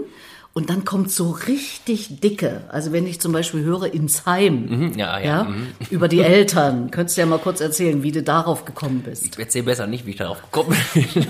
Und 0.54 0.68
dann 0.68 0.84
kommt 0.84 1.10
so 1.10 1.30
richtig 1.30 2.20
dicke. 2.20 2.64
Also 2.68 2.92
wenn 2.92 3.06
ich 3.06 3.20
zum 3.22 3.32
Beispiel 3.32 3.62
höre 3.62 3.92
ins 3.94 4.26
Heim, 4.26 4.66
Mhm, 4.66 4.98
ja, 4.98 5.18
ja, 5.18 5.44
mhm. 5.44 5.68
über 5.90 6.08
die 6.08 6.20
Eltern. 6.20 6.90
Könntest 6.90 7.16
du 7.16 7.22
ja 7.22 7.26
mal 7.26 7.38
kurz 7.38 7.60
erzählen, 7.62 8.02
wie 8.02 8.12
du 8.12 8.22
darauf 8.22 8.66
gekommen 8.66 9.00
bist. 9.02 9.24
Ich 9.24 9.38
erzähle 9.38 9.64
besser 9.64 9.86
nicht, 9.86 10.04
wie 10.04 10.10
ich 10.10 10.16
darauf 10.16 10.42
gekommen 10.42 10.76
bin. 10.92 11.06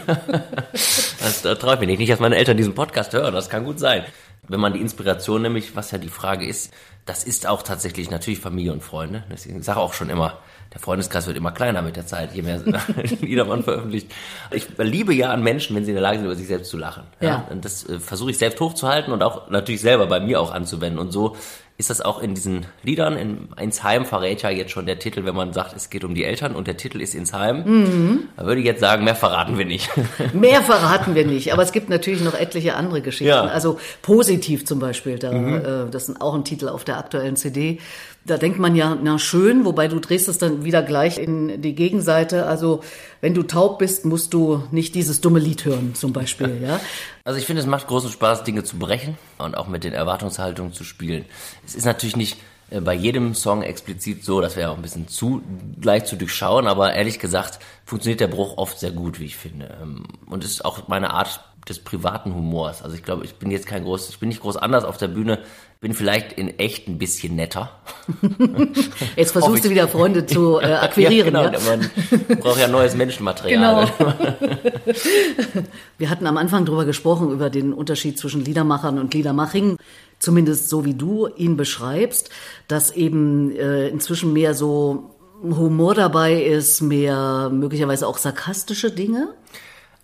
das 0.73 1.43
da 1.43 1.55
traue 1.55 1.75
ich 1.75 1.81
mir 1.81 1.87
nicht. 1.87 1.99
Nicht, 2.01 2.11
dass 2.11 2.19
meine 2.19 2.37
Eltern 2.37 2.57
diesen 2.57 2.75
Podcast 2.75 3.13
hören, 3.13 3.33
das 3.33 3.49
kann 3.49 3.65
gut 3.65 3.79
sein. 3.79 4.03
Wenn 4.53 4.61
man 4.61 4.75
die 4.75 4.81
Inspiration 4.81 5.43
nämlich, 5.43 5.75
was 5.75 5.91
ja 5.91 5.99
die 5.99 6.09
Frage 6.09 6.47
ist, 6.47 6.73
das 7.07 7.25
ist 7.25 7.47
auch 7.47 7.63
tatsächlich 7.63 8.11
natürlich 8.11 8.39
Familie 8.39 8.73
und 8.73 8.83
Freunde. 8.83 9.25
Deswegen 9.31 9.59
ich 9.59 9.65
sage 9.65 9.81
auch 9.81 9.93
schon 9.93 10.09
immer, 10.09 10.39
der 10.73 10.81
Freundeskreis 10.81 11.27
wird 11.27 11.37
immer 11.37 11.51
kleiner 11.51 11.83
mit 11.83 11.97
der 11.97 12.07
Zeit, 12.07 12.35
je 12.35 12.43
mehr 12.43 12.63
Lieder 13.21 13.45
man 13.47 13.65
veröffentlicht. 13.65 14.13
Ich 14.51 14.69
liebe 14.79 15.15
ja 15.15 15.33
an 15.33 15.43
Menschen, 15.43 15.75
wenn 15.75 15.85
sie 15.85 15.91
in 15.91 15.97
der 15.97 16.03
Lage 16.03 16.19
sind, 16.19 16.27
über 16.27 16.37
sich 16.37 16.47
selbst 16.47 16.71
zu 16.71 16.77
lachen. 16.77 17.05
Ja. 17.21 17.47
Und 17.51 17.65
das 17.65 17.89
äh, 17.89 17.99
versuche 17.99 18.31
ich 18.31 18.39
selbst 18.39 18.61
hochzuhalten 18.61 19.13
und 19.13 19.23
auch 19.23 19.49
natürlich 19.51 19.81
selber 19.81 20.07
bei 20.07 20.21
mir 20.21 20.41
auch 20.41 20.53
anzuwenden. 20.53 20.99
Und 20.99 21.13
so 21.13 21.35
ist 21.79 21.91
das 21.91 22.01
auch 22.01 22.21
in 22.23 22.35
diesen 22.35 22.67
Liedern. 22.83 23.17
In 23.17 23.49
Insheim 23.61 24.05
verrät 24.05 24.43
ja 24.43 24.51
jetzt 24.51 24.71
schon 24.71 24.87
der 24.87 24.99
Titel, 24.99 25.25
wenn 25.25 25.35
man 25.35 25.53
sagt, 25.53 25.75
es 25.75 25.91
geht 25.91 26.05
um 26.05 26.15
die 26.15 26.23
Eltern 26.25 26.55
und 26.55 26.67
der 26.67 26.77
Titel 26.77 27.01
ist 27.01 27.15
Insheim. 27.15 27.65
Mhm. 27.65 28.29
Da 28.37 28.45
würde 28.47 28.61
ich 28.61 28.67
jetzt 28.67 28.81
sagen, 28.81 29.05
mehr 29.05 29.17
verraten 29.17 29.59
wir 29.59 29.65
nicht. 29.65 29.91
Mehr 30.33 30.63
verraten 30.63 31.15
wir 31.15 31.27
nicht, 31.27 31.53
aber 31.53 31.63
es 31.63 31.73
gibt 31.73 31.89
natürlich 31.89 32.23
noch 32.23 32.35
etliche 32.35 32.75
andere 32.77 33.01
Geschichten. 33.01 33.29
Ja. 33.31 33.45
Also 33.47 33.79
positiv 34.03 34.65
zum 34.67 34.79
Beispiel, 34.79 35.19
da, 35.19 35.33
Mhm. 35.33 35.55
äh, 35.57 35.91
das 35.91 36.09
ist 36.09 36.21
auch 36.21 36.35
ein 36.35 36.45
Titel 36.45 36.69
auf 36.69 36.85
der 36.85 36.99
aktuellen 36.99 37.37
CD. 37.37 37.79
Da 38.25 38.37
denkt 38.39 38.59
man 38.59 38.77
ja, 38.77 38.97
na 39.03 39.19
schön, 39.19 39.65
wobei 39.65 39.89
du 39.89 39.99
drehst 39.99 40.29
es 40.29 40.39
dann 40.39 40.65
wieder 40.65 40.83
gleich 40.83 41.19
in 41.19 41.61
die 41.61 41.75
Gegenseite. 41.75 42.47
Also 42.47 42.83
wenn 43.21 43.35
du 43.35 43.43
taub 43.43 43.79
bist, 43.81 44.05
musst 44.05 44.33
du 44.33 44.63
nicht 44.71 44.95
dieses 44.95 45.21
dumme 45.21 45.41
Lied 45.41 45.65
hören, 45.65 45.95
zum 45.95 46.13
Beispiel. 46.13 46.61
Ja. 46.63 46.81
Also 47.25 47.39
ich 47.39 47.47
finde, 47.47 47.63
es 47.63 47.69
macht 47.69 47.87
großen 47.87 48.11
Spaß, 48.11 48.43
Dinge 48.43 48.65
zu 48.65 48.79
brechen 48.79 49.17
und 49.39 49.57
auch 49.57 49.69
mit 49.69 49.85
den 49.85 49.93
Erwartungshaltungen 49.93 50.73
zu 50.73 50.83
spielen. 50.83 51.25
Es 51.65 51.77
ist 51.77 51.85
natürlich 51.85 52.17
nicht 52.17 52.37
äh, 52.71 52.81
bei 52.81 52.95
jedem 52.95 53.35
Song 53.37 53.63
explizit 53.63 54.25
so, 54.25 54.41
das 54.41 54.57
wäre 54.57 54.71
auch 54.71 54.77
ein 54.77 54.83
bisschen 54.83 55.07
zu 55.07 55.41
leicht 55.81 56.09
zu 56.09 56.17
durchschauen, 56.17 56.67
aber 56.67 56.95
ehrlich 56.95 57.21
gesagt 57.21 57.61
funktioniert 57.85 58.19
der 58.19 58.27
Bruch 58.27 58.59
oft 58.59 58.81
sehr 58.81 58.91
gut, 58.91 59.21
wie 59.21 59.27
ich 59.27 59.37
finde. 59.37 59.77
Ähm, 59.81 60.05
Und 60.27 60.43
es 60.43 60.51
ist 60.51 60.65
auch 60.65 60.89
meine 60.89 61.11
Art 61.11 61.41
des 61.69 61.79
privaten 61.79 62.35
Humors. 62.35 62.83
Also 62.83 62.97
ich 62.97 63.03
glaube, 63.03 63.25
ich 63.25 63.37
bin 63.37 63.51
jetzt 63.51 63.67
kein 63.67 63.85
groß, 63.85 64.09
ich 64.11 64.19
bin 64.19 64.29
nicht 64.29 64.41
groß 64.41 64.57
anders 64.57 64.85
auf 64.85 64.97
der 64.97 65.09
Bühne, 65.09 65.39
bin 65.81 65.95
vielleicht 65.95 66.33
in 66.33 66.59
echt 66.59 66.89
ein 66.89 66.99
bisschen 66.99 67.37
netter. 67.37 67.71
Jetzt 69.17 69.33
versuchst 69.33 69.65
du 69.65 69.71
wieder 69.71 69.89
Freunde 69.89 70.27
zu 70.27 70.59
äh, 70.61 70.75
akquirieren. 70.75 71.35
ja, 71.35 71.43
ja, 71.43 71.49
genau, 71.51 71.65
man 71.69 72.39
braucht 72.39 72.61
ja 72.61 72.69
neues 72.69 72.95
Menschenmaterial. 72.95 73.89
Genau. 73.99 74.13
Wir 75.99 76.11
hatten 76.11 76.27
am 76.27 76.37
Anfang 76.37 76.65
drüber 76.65 76.85
gesprochen, 76.85 77.31
über 77.31 77.51
den 77.51 77.73
Unterschied 77.73 78.19
zwischen 78.19 78.45
Liedermachern 78.45 78.99
und 78.99 79.13
Liedermaching. 79.13 79.77
Zumindest 80.21 80.69
so 80.69 80.85
wie 80.85 80.95
du 80.95 81.27
ihn 81.37 81.57
beschreibst, 81.57 82.31
dass 82.69 82.93
eben 82.93 83.51
äh, 83.57 83.89
inzwischen 83.89 84.33
mehr 84.33 84.55
so 84.55 85.11
Humor 85.43 85.95
dabei 85.95 86.41
ist, 86.43 86.81
mehr 86.81 87.51
möglicherweise 87.53 88.07
auch 88.07 88.19
sarkastische 88.19 88.93
Dinge. 88.93 89.35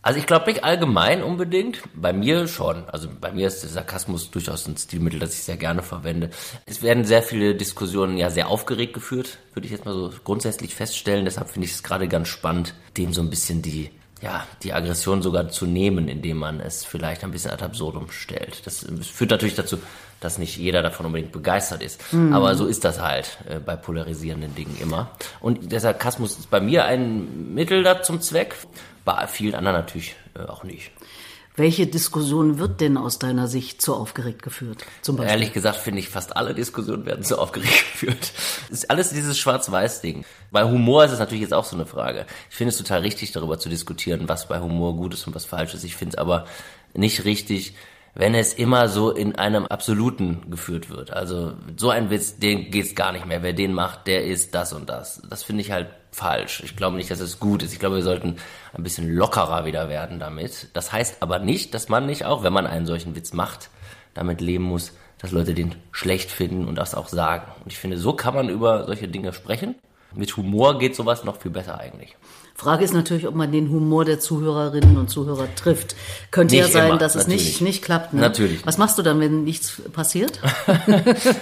Also 0.09 0.21
ich 0.21 0.27
glaube 0.27 0.51
nicht 0.51 0.65
allgemein 0.65 1.23
unbedingt. 1.23 1.83
Bei 1.95 2.15
mir 2.15 2.49
schon. 2.49 2.89
Also 2.89 3.11
bei 3.21 3.31
mir 3.31 3.47
ist 3.47 3.63
der 3.63 3.69
Sarkasmus 3.69 4.31
durchaus 4.31 4.67
ein 4.67 4.75
Stilmittel, 4.75 5.21
das 5.21 5.35
ich 5.35 5.43
sehr 5.43 5.59
gerne 5.59 5.83
verwende. 5.83 6.31
Es 6.65 6.81
werden 6.81 7.05
sehr 7.05 7.23
viele 7.23 7.55
Diskussionen 7.55 8.17
ja 8.17 8.31
sehr 8.31 8.49
aufgeregt 8.49 8.95
geführt, 8.95 9.37
würde 9.53 9.67
ich 9.67 9.73
jetzt 9.73 9.85
mal 9.85 9.93
so 9.93 10.11
grundsätzlich 10.25 10.75
feststellen. 10.75 11.27
Deshalb 11.27 11.51
finde 11.51 11.67
ich 11.67 11.75
es 11.75 11.83
gerade 11.83 12.09
ganz 12.09 12.29
spannend, 12.29 12.73
dem 12.97 13.13
so 13.13 13.21
ein 13.21 13.29
bisschen 13.29 13.61
die 13.61 13.91
ja, 14.21 14.47
die 14.63 14.73
Aggression 14.73 15.23
sogar 15.23 15.49
zu 15.49 15.67
nehmen, 15.67 16.09
indem 16.09 16.39
man 16.39 16.59
es 16.59 16.85
vielleicht 16.85 17.23
ein 17.23 17.31
bisschen 17.31 17.53
ad 17.53 17.65
absurdum 17.65 18.11
stellt. 18.11 18.67
Das 18.67 18.85
führt 19.03 19.31
natürlich 19.31 19.55
dazu, 19.55 19.79
dass 20.21 20.39
nicht 20.39 20.57
jeder 20.57 20.83
davon 20.83 21.07
unbedingt 21.07 21.31
begeistert 21.31 21.83
ist. 21.83 22.03
Aber 22.33 22.55
so 22.57 22.67
ist 22.67 22.85
das 22.85 23.01
halt 23.01 23.39
äh, 23.49 23.61
bei 23.61 23.77
polarisierenden 23.77 24.55
Dingen 24.55 24.77
immer. 24.81 25.11
Und 25.41 25.71
der 25.71 25.79
Sarkasmus 25.79 26.39
ist 26.39 26.51
bei 26.51 26.61
mir 26.61 26.87
ein 26.87 27.55
Mittel 27.55 27.85
da 27.85 28.03
zum 28.03 28.21
Zweck, 28.21 28.57
bei 29.09 29.27
vielen 29.27 29.55
anderen 29.55 29.79
natürlich 29.79 30.17
äh, 30.35 30.43
auch 30.43 30.65
nicht. 30.65 30.91
Welche 31.57 31.87
Diskussion 31.87 32.59
wird 32.59 32.83
denn 32.83 32.99
aus 32.99 33.19
deiner 33.19 33.49
Sicht 33.49 33.81
zu 33.81 33.95
aufgeregt 33.95 34.43
geführt? 34.43 34.85
Zum 35.01 35.17
Beispiel. 35.17 35.33
Ehrlich 35.33 35.55
gesagt 35.55 35.79
finde 35.79 36.01
ich, 36.01 36.11
fast 36.11 36.37
alle 36.37 36.55
Diskussionen 36.55 37.07
werden 37.07 37.25
so 37.25 37.39
aufgeregt 37.39 37.73
geführt. 37.93 38.33
Es 38.67 38.81
ist 38.81 38.91
alles 38.91 39.09
dieses 39.09 39.39
Schwarz-Weiß-Ding. 39.39 40.27
Bei 40.51 40.65
Humor 40.65 41.07
ist 41.07 41.13
es 41.13 41.21
natürlich 41.21 41.41
jetzt 41.41 41.55
auch 41.55 41.65
so 41.65 41.75
eine 41.75 41.87
Frage. 41.87 42.27
Ich 42.51 42.57
finde 42.57 42.69
es 42.69 42.77
total 42.77 43.01
richtig, 43.01 43.33
darüber 43.33 43.59
zu 43.59 43.71
diskutieren, 43.71 44.29
was 44.29 44.47
bei 44.47 44.61
Humor 44.61 44.95
gut 44.95 45.15
ist 45.15 45.27
und 45.27 45.35
was 45.35 45.47
falsch 45.47 45.73
ist. 45.73 45.85
Ich 45.85 45.97
finde 45.97 46.17
es 46.17 46.19
aber 46.19 46.45
nicht 46.93 47.25
richtig, 47.25 47.75
wenn 48.15 48.35
es 48.35 48.53
immer 48.53 48.91
so 48.91 49.11
in 49.11 49.37
einem 49.37 49.65
Absoluten 49.67 50.51
geführt 50.51 50.91
wird. 50.91 51.13
Also 51.13 51.55
so 51.79 51.89
ein 51.89 52.11
Witz, 52.11 52.39
den 52.39 52.71
geht's 52.71 52.95
gar 52.95 53.13
nicht 53.13 53.25
mehr. 53.25 53.43
Wer 53.43 53.55
den 53.55 53.73
macht, 53.73 54.07
der 54.07 54.27
ist 54.27 54.55
das 54.55 54.75
und 54.75 54.91
das. 54.91 55.23
Das 55.31 55.45
finde 55.45 55.63
ich 55.63 55.73
halt 55.73 55.89
falsch. 56.11 56.63
Ich 56.65 56.77
glaube 56.77 56.97
nicht, 56.97 57.11
dass 57.11 57.21
es 57.21 57.39
gut 57.39 57.63
ist. 57.63 57.73
Ich 57.73 57.79
glaube, 57.79 57.97
wir 57.97 58.03
sollten 58.03 58.37
ein 58.73 58.83
bisschen 58.83 59.09
lockerer 59.09 59.65
wieder 59.65 59.89
werden 59.89 60.19
damit. 60.19 60.69
Das 60.75 60.93
heißt 60.93 61.19
aber 61.21 61.39
nicht, 61.39 61.75
dass 61.75 61.89
man 61.89 62.07
nicht 62.07 62.25
auch, 62.25 62.43
wenn 62.43 62.53
man 62.53 62.67
einen 62.67 62.87
solchen 62.87 63.15
Witz 63.15 63.33
macht, 63.33 63.71
damit 64.15 64.41
leben 64.41 64.65
muss, 64.65 64.93
dass 65.19 65.33
Leute 65.33 65.55
den 65.55 65.75
schlecht 65.93 66.31
finden 66.31 66.67
und 66.67 66.77
das 66.77 66.95
auch 66.95 67.09
sagen. 67.09 67.51
Und 67.63 67.73
ich 67.73 67.79
finde, 67.79 67.99
so 67.99 68.13
kann 68.13 68.35
man 68.35 68.49
über 68.49 68.87
solche 68.87 69.09
Dinge 69.09 69.33
sprechen. 69.33 69.75
Mit 70.15 70.37
Humor 70.37 70.79
geht 70.79 70.97
sowas 70.97 71.25
noch 71.25 71.41
viel 71.41 71.51
besser 71.51 71.79
eigentlich. 71.79 72.17
Frage 72.59 72.85
ist 72.85 72.93
natürlich, 72.93 73.29
ob 73.29 73.37
man 73.37 73.53
den 73.53 73.71
Humor 73.71 74.05
der 74.05 74.19
Zuhörerinnen 74.19 74.97
und 74.97 75.09
Zuhörer 75.09 75.47
trifft. 75.55 75.95
Könnte 76.33 76.57
ja 76.57 76.65
Nicht 76.65 76.73
sein, 76.73 76.89
immer, 76.89 76.99
dass 76.99 77.15
es 77.15 77.29
natürlich. 77.29 77.47
nicht, 77.47 77.61
nicht 77.61 77.85
klappt. 77.85 78.15
Ne? 78.15 78.21
Natürlich. 78.21 78.67
Was 78.67 78.79
machst 78.79 78.99
du 78.99 79.03
dann, 79.03 79.21
wenn 79.21 79.45
nichts 79.45 79.81
passiert? 79.93 80.41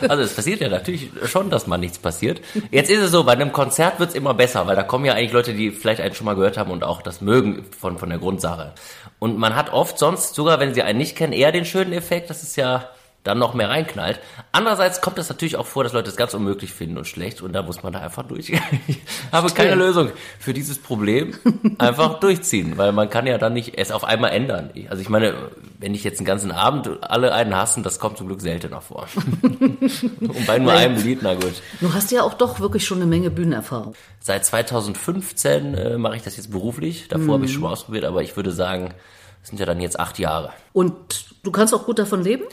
Also 0.08 0.22
es 0.22 0.34
passiert 0.34 0.60
ja 0.60 0.68
natürlich 0.68 1.10
schon, 1.24 1.48
dass 1.48 1.66
mal 1.66 1.78
nichts 1.78 1.98
passiert. 1.98 2.42
Jetzt 2.70 2.90
ist 2.90 3.00
es 3.00 3.10
so, 3.10 3.24
bei 3.24 3.32
einem 3.32 3.52
Konzert 3.52 3.98
wird's 3.98 4.14
immer 4.14 4.34
besser, 4.34 4.66
weil 4.66 4.76
da 4.76 4.82
kommen 4.82 5.04
ja 5.06 5.14
eigentlich 5.14 5.32
Leute, 5.32 5.54
die 5.54 5.70
vielleicht 5.70 6.00
einen 6.00 6.14
schon 6.14 6.26
mal 6.26 6.34
gehört 6.34 6.58
haben 6.58 6.70
und 6.70 6.84
auch 6.84 7.00
das 7.00 7.20
mögen 7.22 7.64
von, 7.78 7.98
von 7.98 8.10
der 8.10 8.18
Grundsache. 8.18 8.74
Und 9.18 9.38
man 9.38 9.56
hat 9.56 9.72
oft 9.72 9.98
sonst, 9.98 10.34
sogar 10.34 10.60
wenn 10.60 10.74
sie 10.74 10.82
einen 10.82 10.98
nicht 10.98 11.16
kennen, 11.16 11.32
eher 11.32 11.50
den 11.50 11.64
schönen 11.64 11.92
Effekt, 11.92 12.28
dass 12.28 12.42
es 12.42 12.56
ja 12.56 12.90
dann 13.26 13.38
noch 13.38 13.54
mehr 13.54 13.68
reinknallt. 13.68 14.20
Andererseits 14.52 15.00
kommt 15.00 15.18
es 15.18 15.28
natürlich 15.28 15.56
auch 15.56 15.66
vor, 15.66 15.84
dass 15.84 15.92
Leute 15.92 16.08
es 16.10 16.16
ganz 16.16 16.34
unmöglich 16.34 16.72
finden 16.72 16.98
und 16.98 17.06
schlecht 17.06 17.42
und 17.42 17.52
da 17.52 17.62
muss 17.62 17.82
man 17.82 17.92
da 17.92 18.00
einfach 18.00 18.24
durch. 18.24 18.52
Ich 18.88 19.32
habe 19.32 19.50
keine 19.50 19.74
Lösung 19.74 20.10
für 20.38 20.52
dieses 20.54 20.78
Problem. 20.78 21.34
Einfach 21.78 22.20
durchziehen, 22.20 22.78
weil 22.78 22.92
man 22.92 23.10
kann 23.10 23.26
ja 23.26 23.38
dann 23.38 23.52
nicht 23.52 23.76
es 23.76 23.90
auf 23.90 24.04
einmal 24.04 24.30
ändern. 24.30 24.70
Also 24.88 25.02
ich 25.02 25.08
meine, 25.08 25.34
wenn 25.78 25.94
ich 25.94 26.04
jetzt 26.04 26.18
einen 26.18 26.26
ganzen 26.26 26.52
Abend 26.52 26.88
alle 27.02 27.34
einen 27.34 27.54
hassen, 27.54 27.82
das 27.82 27.98
kommt 27.98 28.18
zum 28.18 28.28
Glück 28.28 28.40
seltener 28.40 28.80
vor. 28.80 29.08
und 29.42 30.46
bei 30.46 30.58
nur 30.58 30.72
einem 30.72 31.02
Lied, 31.02 31.20
na 31.22 31.34
gut. 31.34 31.60
Du 31.80 31.92
hast 31.92 32.12
ja 32.12 32.22
auch 32.22 32.34
doch 32.34 32.60
wirklich 32.60 32.86
schon 32.86 32.98
eine 32.98 33.06
Menge 33.06 33.30
Bühnenerfahrung. 33.30 33.94
Seit 34.20 34.44
2015 34.46 35.74
äh, 35.74 35.98
mache 35.98 36.16
ich 36.16 36.22
das 36.22 36.36
jetzt 36.36 36.50
beruflich. 36.50 37.08
Davor 37.08 37.26
mhm. 37.26 37.32
habe 37.32 37.44
ich 37.46 37.52
schon 37.52 37.62
mal 37.62 37.72
ausprobiert, 37.72 38.04
aber 38.04 38.22
ich 38.22 38.36
würde 38.36 38.52
sagen, 38.52 38.94
das 39.40 39.50
sind 39.50 39.58
ja 39.58 39.66
dann 39.66 39.80
jetzt 39.80 40.00
acht 40.00 40.18
Jahre. 40.18 40.50
Und 40.72 41.26
du 41.42 41.50
kannst 41.50 41.74
auch 41.74 41.84
gut 41.84 41.98
davon 41.98 42.22
leben? 42.22 42.44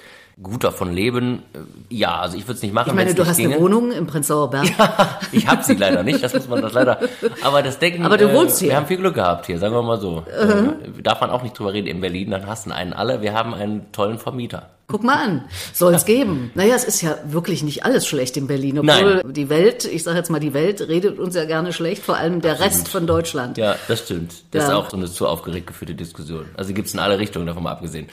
Gut 0.41 0.63
davon 0.63 0.91
leben. 0.93 1.43
Äh, 1.53 1.95
ja, 1.95 2.19
also 2.19 2.37
ich 2.37 2.43
würde 2.43 2.53
es 2.53 2.61
nicht 2.63 2.73
machen. 2.73 2.89
Ich 2.89 2.95
meine, 2.95 3.13
du 3.13 3.25
hast 3.25 3.37
ginge. 3.37 3.55
eine 3.55 3.63
Wohnung 3.63 3.91
im 3.91 4.07
Prenzlauer 4.07 4.49
Berg. 4.49 4.67
Ja, 4.77 5.19
ich 5.31 5.47
habe 5.47 5.63
sie 5.63 5.75
leider 5.75 6.03
nicht, 6.03 6.23
das 6.23 6.33
muss 6.33 6.47
man 6.47 6.61
das 6.61 6.73
leider. 6.73 6.99
Aber 7.43 7.61
das 7.61 7.79
denken. 7.79 8.05
Aber 8.05 8.17
du 8.17 8.33
wohnst 8.33 8.57
äh, 8.57 8.65
hier. 8.65 8.69
Wir 8.69 8.77
haben 8.77 8.87
viel 8.87 8.97
Glück 8.97 9.15
gehabt 9.15 9.45
hier, 9.45 9.59
sagen 9.59 9.73
wir 9.73 9.83
mal 9.83 9.99
so. 9.99 10.23
Uh 10.23 11.01
Darf 11.01 11.21
man 11.21 11.29
auch 11.29 11.43
nicht 11.43 11.57
drüber 11.57 11.73
reden 11.73 11.87
in 11.87 12.01
Berlin, 12.01 12.31
dann 12.31 12.47
hassen 12.47 12.71
einen 12.71 12.93
alle. 12.93 13.21
Wir 13.21 13.33
haben 13.33 13.53
einen 13.53 13.91
tollen 13.91 14.17
Vermieter. 14.17 14.69
Guck 14.87 15.03
mal 15.03 15.15
an, 15.15 15.45
soll 15.73 15.93
es 15.93 16.05
geben. 16.05 16.51
Naja, 16.55 16.75
es 16.75 16.83
ist 16.83 17.01
ja 17.01 17.17
wirklich 17.25 17.63
nicht 17.63 17.85
alles 17.85 18.05
schlecht 18.05 18.35
in 18.35 18.47
Berlin, 18.47 18.79
obwohl 18.79 19.15
Nein. 19.23 19.33
die 19.33 19.49
Welt, 19.49 19.85
ich 19.85 20.03
sage 20.03 20.17
jetzt 20.17 20.29
mal, 20.29 20.39
die 20.39 20.53
Welt 20.53 20.81
redet 20.81 21.19
uns 21.19 21.35
ja 21.35 21.45
gerne 21.45 21.71
schlecht, 21.71 22.03
vor 22.03 22.17
allem 22.17 22.41
der. 22.41 22.59
Rest 22.59 22.87
von 22.87 23.07
Deutschland. 23.07 23.57
Ja, 23.57 23.75
das 23.87 23.99
stimmt. 23.99 24.43
Das 24.51 24.63
ja. 24.63 24.69
ist 24.69 24.75
auch 24.75 24.89
so 24.89 24.97
eine 24.97 25.09
zu 25.09 25.27
aufgeregt 25.27 25.67
geführte 25.67 25.95
Diskussion. 25.95 26.45
Also 26.55 26.73
gibt 26.73 26.87
es 26.87 26.93
in 26.93 26.99
alle 26.99 27.17
Richtungen, 27.17 27.47
davon 27.47 27.63
mal 27.63 27.71
abgesehen. 27.71 28.07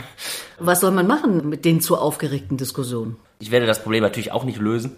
Was 0.58 0.80
soll 0.80 0.92
man 0.92 1.06
machen 1.06 1.48
mit 1.48 1.64
den 1.64 1.80
zu 1.80 1.98
aufgeregten 1.98 2.56
Diskussionen? 2.56 3.16
Ich 3.40 3.50
werde 3.50 3.66
das 3.66 3.82
Problem 3.82 4.02
natürlich 4.02 4.32
auch 4.32 4.44
nicht 4.44 4.58
lösen. 4.58 4.96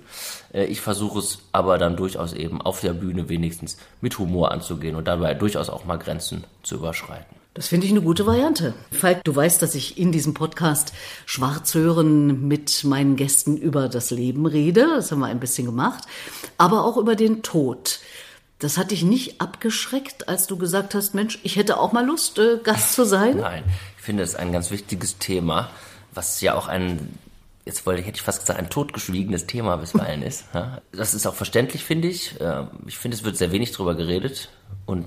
Äh, 0.53 0.67
ich 0.67 0.81
versuche 0.81 1.19
es 1.19 1.39
aber 1.53 1.79
dann 1.79 1.97
durchaus 1.97 2.33
eben 2.33 2.61
auf 2.61 2.81
der 2.81 2.93
Bühne 2.93 3.29
wenigstens 3.29 3.79
mit 4.01 4.19
Humor 4.19 4.53
anzugehen 4.53 4.97
und 4.97 5.09
dabei 5.09 5.35
durchaus 5.35 5.71
auch 5.71 5.85
mal 5.85 5.97
Grenzen 5.97 6.45
zu 6.63 6.77
überschreiten. 6.77 7.37
Das 7.57 7.69
finde 7.69 7.87
ich 7.87 7.93
eine 7.93 8.03
gute 8.03 8.27
Variante. 8.27 8.75
Falk, 8.91 9.25
du 9.25 9.35
weißt, 9.35 9.63
dass 9.63 9.75
ich 9.75 9.97
in 9.97 10.13
diesem 10.13 10.35
Podcast 10.35 10.93
Schwarzhören 11.25 12.47
mit 12.47 12.85
meinen 12.85 13.17
Gästen 13.17 13.57
über 13.57 13.89
das 13.89 14.11
Leben 14.11 14.45
rede. 14.45 14.87
Das 14.97 15.11
haben 15.11 15.21
wir 15.21 15.29
ein 15.29 15.41
bisschen 15.41 15.65
gemacht. 15.65 16.05
Aber 16.59 16.85
auch 16.85 16.99
über 16.99 17.17
den 17.17 17.43
Tod. 17.43 18.01
Das 18.59 18.77
hat 18.77 18.91
dich 18.91 19.05
nicht 19.05 19.41
abgeschreckt, 19.41 20.29
als 20.29 20.47
du 20.47 20.59
gesagt 20.59 20.95
hast, 20.95 21.15
Mensch, 21.15 21.39
ich 21.45 21.57
hätte 21.57 21.81
auch 21.81 21.93
mal 21.93 22.05
Lust, 22.05 22.39
äh, 22.39 22.59
Gast 22.63 22.93
zu 22.93 23.07
sein? 23.07 23.37
Nein, 23.41 23.65
ich 23.97 24.03
finde 24.03 24.23
es 24.23 24.35
ein 24.35 24.53
ganz 24.53 24.71
wichtiges 24.71 25.17
Thema, 25.17 25.71
was 26.13 26.43
ja 26.43 26.55
auch 26.55 26.69
ein, 26.69 27.19
jetzt 27.65 27.87
wollte 27.87 28.03
ich, 28.03 28.07
hätte 28.07 28.17
ich 28.17 28.23
fast 28.23 28.41
gesagt, 28.41 28.59
ein 28.59 28.69
totgeschwiegenes 28.69 29.47
Thema 29.47 29.79
bisweilen 29.79 30.21
ist. 30.23 30.45
Das 30.93 31.15
ist 31.15 31.27
auch 31.27 31.35
verständlich, 31.35 31.85
finde 31.85 32.09
ich. 32.09 32.35
Ähm, 32.39 32.69
ich 32.87 32.99
finde, 32.99 33.17
es 33.17 33.25
wird 33.25 33.39
sehr 33.39 33.51
wenig 33.51 33.73
drüber 33.73 33.95
geredet 33.95 34.51
und 34.85 35.07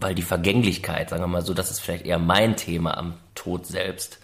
weil 0.00 0.14
die 0.14 0.22
Vergänglichkeit, 0.22 1.10
sagen 1.10 1.22
wir 1.22 1.28
mal 1.28 1.44
so, 1.44 1.54
das 1.54 1.70
ist 1.70 1.80
vielleicht 1.80 2.06
eher 2.06 2.18
mein 2.18 2.56
Thema 2.56 2.96
am 2.96 3.14
Tod 3.34 3.66
selbst. 3.66 4.18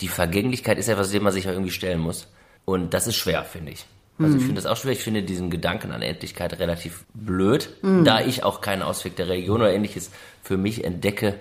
Die 0.00 0.08
Vergänglichkeit 0.08 0.78
ist 0.78 0.88
etwas, 0.88 1.10
dem 1.10 1.22
man 1.22 1.32
sich 1.32 1.44
ja 1.44 1.52
irgendwie 1.52 1.70
stellen 1.70 2.00
muss. 2.00 2.26
Und 2.64 2.94
das 2.94 3.06
ist 3.06 3.16
schwer, 3.16 3.44
finde 3.44 3.72
ich. 3.72 3.86
Also 4.18 4.36
ich 4.36 4.42
mhm. 4.42 4.46
finde 4.46 4.62
das 4.62 4.70
auch 4.70 4.76
schwer. 4.76 4.92
Ich 4.92 5.02
finde 5.02 5.22
diesen 5.22 5.50
Gedanken 5.50 5.92
an 5.92 6.02
Endlichkeit 6.02 6.58
relativ 6.58 7.04
blöd. 7.14 7.70
Mhm. 7.82 8.04
Da 8.04 8.20
ich 8.20 8.44
auch 8.44 8.60
keinen 8.60 8.82
Ausweg 8.82 9.16
der 9.16 9.28
Religion 9.28 9.60
oder 9.60 9.72
ähnliches 9.72 10.10
für 10.42 10.56
mich 10.56 10.84
entdecke, 10.84 11.34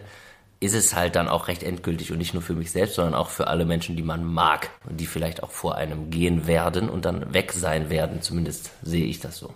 ist 0.62 0.75
es 0.75 0.96
halt 0.96 1.15
dann 1.15 1.27
auch 1.27 1.48
recht 1.48 1.63
endgültig 1.63 2.12
und 2.12 2.20
nicht 2.20 2.36
nur 2.36 2.44
für 2.44 2.53
mich 2.53 2.72
selbst, 2.72 2.96
sondern 2.96 3.15
auch 3.15 3.30
für 3.30 3.48
alle 3.48 3.65
Menschen, 3.65 3.96
die 3.98 4.03
man 4.03 4.24
mag 4.24 4.70
und 4.88 5.00
die 5.01 5.08
vielleicht 5.08 5.41
auch 5.41 5.50
vor 5.50 5.75
einem 5.75 6.12
gehen 6.12 6.46
werden 6.46 6.88
und 6.88 7.03
dann 7.03 7.34
weg 7.34 7.51
sein 7.51 7.89
werden. 7.89 8.22
Zumindest 8.22 8.70
sehe 8.84 9.06
ich 9.06 9.20
das 9.20 9.38
so. 9.38 9.53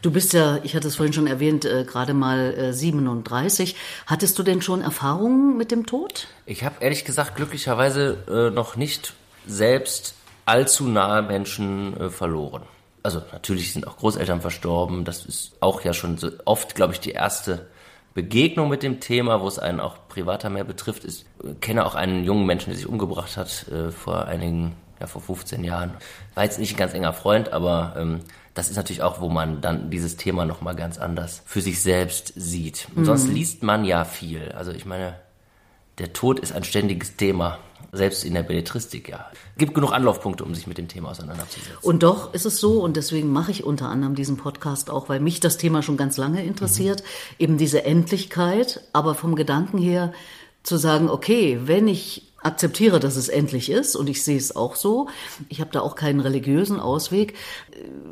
Du 0.00 0.10
bist 0.10 0.32
ja, 0.32 0.58
ich 0.62 0.74
hatte 0.74 0.88
es 0.88 0.96
vorhin 0.96 1.12
schon 1.12 1.26
erwähnt, 1.26 1.66
äh, 1.66 1.84
gerade 1.84 2.14
mal 2.14 2.54
äh, 2.54 2.72
37. 2.72 3.76
Hattest 4.06 4.38
du 4.38 4.42
denn 4.42 4.62
schon 4.62 4.80
Erfahrungen 4.80 5.58
mit 5.58 5.70
dem 5.70 5.84
Tod? 5.84 6.28
Ich 6.46 6.64
habe 6.64 6.76
ehrlich 6.80 7.04
gesagt 7.04 7.36
glücklicherweise 7.36 8.48
äh, 8.48 8.54
noch 8.54 8.74
nicht 8.74 9.12
selbst 9.46 10.14
allzu 10.46 10.88
nahe 10.88 11.20
Menschen 11.20 11.94
äh, 12.00 12.08
verloren. 12.08 12.62
Also 13.02 13.22
natürlich 13.32 13.74
sind 13.74 13.86
auch 13.86 13.98
Großeltern 13.98 14.40
verstorben. 14.40 15.04
Das 15.04 15.26
ist 15.26 15.52
auch 15.60 15.82
ja 15.82 15.92
schon 15.92 16.16
so 16.16 16.30
oft, 16.46 16.74
glaube 16.74 16.94
ich, 16.94 17.00
die 17.00 17.10
erste 17.12 17.66
Begegnung 18.14 18.68
mit 18.68 18.82
dem 18.82 19.00
Thema, 19.00 19.40
wo 19.40 19.48
es 19.48 19.58
einen 19.58 19.80
auch 19.80 19.96
privater 20.08 20.50
mehr 20.50 20.64
betrifft. 20.64 21.04
Ich 21.04 21.24
kenne 21.60 21.86
auch 21.86 21.94
einen 21.94 22.24
jungen 22.24 22.46
Menschen, 22.46 22.70
der 22.70 22.76
sich 22.76 22.86
umgebracht 22.86 23.36
hat 23.36 23.68
äh, 23.68 23.90
vor 23.90 24.26
einigen, 24.26 24.74
ja 25.00 25.06
vor 25.06 25.22
15 25.22 25.62
Jahren. 25.62 25.92
War 26.34 26.44
jetzt 26.44 26.58
nicht 26.58 26.74
ein 26.74 26.78
ganz 26.78 26.94
enger 26.94 27.12
Freund, 27.12 27.52
aber 27.52 27.94
ähm, 27.96 28.20
das 28.54 28.70
ist 28.70 28.76
natürlich 28.76 29.02
auch, 29.02 29.20
wo 29.20 29.28
man 29.28 29.60
dann 29.60 29.90
dieses 29.90 30.16
Thema 30.16 30.44
nochmal 30.44 30.74
ganz 30.74 30.98
anders 30.98 31.42
für 31.46 31.60
sich 31.60 31.80
selbst 31.80 32.32
sieht. 32.34 32.88
Und 32.94 33.02
mhm. 33.02 33.06
sonst 33.06 33.28
liest 33.28 33.62
man 33.62 33.84
ja 33.84 34.04
viel. 34.04 34.50
Also 34.52 34.72
ich 34.72 34.84
meine, 34.84 35.14
der 35.98 36.12
Tod 36.12 36.40
ist 36.40 36.52
ein 36.52 36.64
ständiges 36.64 37.16
Thema, 37.16 37.58
selbst 37.92 38.24
in 38.24 38.34
der 38.34 38.42
Belletristik, 38.42 39.08
ja. 39.08 39.26
Gibt 39.56 39.74
genug 39.74 39.92
Anlaufpunkte, 39.92 40.44
um 40.44 40.54
sich 40.54 40.66
mit 40.66 40.78
dem 40.78 40.88
Thema 40.88 41.10
auseinanderzusetzen. 41.10 41.76
Und 41.82 42.02
doch 42.02 42.34
ist 42.34 42.44
es 42.44 42.60
so, 42.60 42.82
und 42.82 42.96
deswegen 42.96 43.32
mache 43.32 43.50
ich 43.50 43.64
unter 43.64 43.88
anderem 43.88 44.14
diesen 44.14 44.36
Podcast 44.36 44.90
auch, 44.90 45.08
weil 45.08 45.20
mich 45.20 45.40
das 45.40 45.56
Thema 45.56 45.82
schon 45.82 45.96
ganz 45.96 46.16
lange 46.16 46.44
interessiert, 46.44 47.02
mhm. 47.02 47.44
eben 47.44 47.58
diese 47.58 47.84
Endlichkeit, 47.84 48.82
aber 48.92 49.14
vom 49.14 49.34
Gedanken 49.34 49.78
her 49.78 50.12
zu 50.62 50.76
sagen, 50.76 51.08
okay, 51.08 51.60
wenn 51.64 51.88
ich 51.88 52.27
akzeptiere, 52.42 53.00
dass 53.00 53.16
es 53.16 53.28
endlich 53.28 53.70
ist 53.70 53.96
und 53.96 54.08
ich 54.08 54.24
sehe 54.24 54.36
es 54.36 54.54
auch 54.54 54.76
so. 54.76 55.08
Ich 55.48 55.60
habe 55.60 55.70
da 55.72 55.80
auch 55.80 55.96
keinen 55.96 56.20
religiösen 56.20 56.80
Ausweg. 56.80 57.34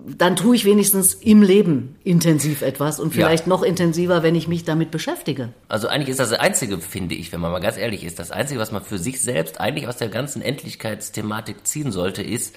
Dann 0.07 0.37
tue 0.37 0.57
ich 0.57 0.65
wenigstens 0.65 1.15
im 1.15 1.43
Leben 1.43 1.97
intensiv 2.05 2.63
etwas 2.63 3.01
und 3.01 3.13
vielleicht 3.13 3.47
ja. 3.47 3.49
noch 3.49 3.63
intensiver, 3.63 4.23
wenn 4.23 4.35
ich 4.35 4.49
mich 4.49 4.65
damit 4.65 4.91
beschäftige. 4.91 5.51
Also 5.69 5.89
eigentlich 5.89 6.11
ist 6.11 6.21
das 6.21 6.31
das 6.31 6.41
Einzige, 6.41 6.79
finde 6.79 7.15
ich, 7.15 7.33
wenn 7.33 7.41
man 7.41 7.53
mal 7.53 7.61
ganz 7.61 7.77
ehrlich 7.77 8.05
ist, 8.05 8.19
das 8.19 8.31
Einzige, 8.31 8.59
was 8.61 8.73
man 8.73 8.83
für 8.83 8.99
sich 8.99 9.21
selbst 9.21 9.61
eigentlich 9.61 9.87
aus 9.89 9.97
der 9.97 10.09
ganzen 10.09 10.43
Endlichkeitsthematik 10.43 11.67
ziehen 11.67 11.93
sollte, 11.93 12.23
ist, 12.23 12.57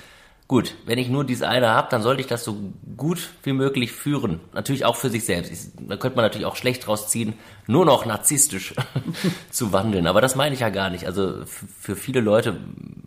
Gut, 0.50 0.74
wenn 0.88 0.98
ich 0.98 1.10
nur 1.10 1.26
diese 1.26 1.48
eine 1.48 1.70
habe, 1.70 1.90
dann 1.92 2.02
sollte 2.02 2.22
ich 2.22 2.28
das 2.28 2.44
so 2.44 2.58
gut 2.98 3.30
wie 3.44 3.54
möglich 3.54 3.92
führen. 3.92 4.40
Natürlich 4.52 4.84
auch 4.84 4.96
für 4.96 5.12
sich 5.12 5.24
selbst. 5.24 5.74
Da 5.80 5.96
könnte 5.96 6.16
man 6.16 6.26
natürlich 6.26 6.48
auch 6.48 6.56
schlecht 6.56 6.88
rausziehen, 6.88 7.36
nur 7.68 7.86
noch 7.86 8.08
narzisstisch 8.08 8.74
zu 9.52 9.74
wandeln. 9.74 10.08
Aber 10.08 10.22
das 10.22 10.36
meine 10.36 10.56
ich 10.56 10.62
ja 10.62 10.70
gar 10.70 10.90
nicht. 10.90 11.06
Also 11.06 11.46
für 11.46 11.96
viele 11.96 12.20
Leute, 12.20 12.58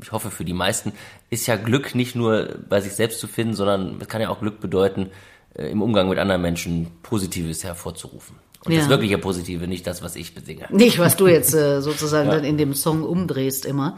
ich 0.01 0.13
hoffe 0.13 0.31
für 0.31 0.45
die 0.45 0.53
meisten, 0.53 0.93
ist 1.31 1.49
ja 1.49 1.57
Glück 1.57 1.97
nicht 1.97 2.15
nur 2.15 2.59
bei 2.69 2.81
sich 2.81 2.93
selbst 2.93 3.19
zu 3.19 3.27
finden, 3.27 3.55
sondern 3.55 3.97
es 4.01 4.07
kann 4.07 4.23
ja 4.23 4.29
auch 4.29 4.39
Glück 4.39 4.61
bedeuten, 4.61 5.11
äh, 5.55 5.67
im 5.67 5.83
Umgang 5.83 6.09
mit 6.09 6.21
anderen 6.21 6.43
Menschen 6.43 6.93
Positives 7.03 7.65
hervorzurufen. 7.65 8.37
Und 8.65 8.71
ja. 8.71 8.79
das 8.79 8.89
wirkliche 8.89 9.19
Positive, 9.19 9.67
nicht 9.67 9.85
das, 9.89 10.01
was 10.01 10.15
ich 10.15 10.33
besinge. 10.33 10.69
Nicht, 10.71 11.01
was 11.01 11.17
du 11.17 11.27
jetzt 11.27 11.55
äh, 11.55 11.81
sozusagen 11.81 12.29
ja. 12.29 12.37
dann 12.37 12.45
in 12.45 12.57
dem 12.57 12.73
Song 12.75 13.03
umdrehst 13.03 13.67
immer. 13.67 13.97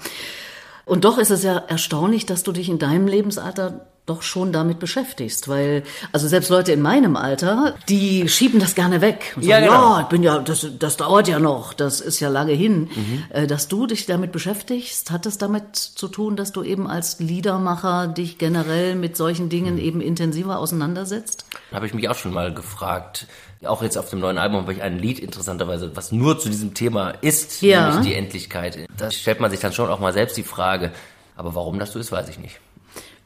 Und 0.85 1.05
doch 1.05 1.19
ist 1.19 1.31
es 1.31 1.43
ja 1.43 1.57
erstaunlich, 1.57 2.27
dass 2.27 2.43
du 2.43 2.53
dich 2.53 2.69
in 2.69 2.79
deinem 2.79 3.07
Lebensalter 3.07 3.87
doch 4.07 4.21
schon 4.21 4.53
damit 4.53 4.79
beschäftigst, 4.79 5.49
weil 5.49 5.83
also 6.13 6.29
selbst 6.29 6.51
Leute 6.51 6.73
in 6.73 6.83
meinem 6.83 7.17
Alter, 7.17 7.75
die 7.89 8.29
schieben 8.29 8.61
das 8.61 8.75
gerne 8.75 9.01
weg 9.01 9.33
und 9.37 9.45
sagen, 9.45 9.51
ja, 9.51 9.61
genau. 9.61 9.97
ja 9.97 10.01
ich 10.03 10.09
bin 10.09 10.23
ja, 10.23 10.39
das, 10.41 10.67
das 10.79 10.99
dauert 10.99 11.27
ja 11.27 11.39
noch, 11.39 11.73
das 11.73 12.03
ist 12.03 12.21
ja 12.21 12.29
lange 12.29 12.53
hin. 12.53 12.91
Mhm. 12.95 13.25
Äh, 13.31 13.47
dass 13.47 13.69
du 13.69 13.87
dich 13.87 14.05
damit 14.05 14.31
beschäftigst, 14.31 15.11
hat 15.11 15.25
es 15.25 15.39
damit 15.39 15.77
zu 15.77 16.09
tun, 16.09 16.37
dass 16.37 16.53
du 16.53 16.63
eben 16.63 16.87
als 16.87 17.19
Liedermacher 17.19 18.09
dich 18.09 18.37
generell 18.37 18.95
mit 18.95 19.17
solchen 19.17 19.49
Dingen 19.49 19.79
eben 19.79 20.03
intensiver 20.03 20.59
auseinandersetzt? 20.59 21.47
Habe 21.73 21.87
ich 21.87 21.95
mich 21.95 22.09
auch 22.11 22.17
schon 22.17 22.35
mal 22.35 22.53
gefragt. 22.53 23.27
Auch 23.65 23.83
jetzt 23.83 23.97
auf 23.97 24.11
dem 24.11 24.21
neuen 24.21 24.37
Album 24.37 24.61
habe 24.61 24.75
ich 24.75 24.83
ein 24.83 24.99
Lied 24.99 25.19
interessanterweise, 25.19 25.97
was 25.97 26.13
nur 26.13 26.39
zu 26.39 26.51
diesem 26.51 26.75
Thema 26.75 27.11
ist, 27.11 27.63
ja. 27.63 27.89
nämlich 27.89 28.13
die 28.13 28.15
Endlichkeit. 28.15 28.87
Da 28.99 29.11
stellt 29.11 29.41
man 29.41 29.51
sich 29.51 29.61
dann 29.61 29.73
schon 29.73 29.89
auch 29.89 30.01
mal 30.01 30.13
selbst 30.13 30.37
die 30.37 30.43
Frage, 30.43 30.93
aber 31.37 31.55
warum 31.55 31.79
das 31.79 31.93
so 31.93 31.99
ist, 31.99 32.13
weiß 32.13 32.29
ich 32.29 32.39
nicht. 32.39 32.61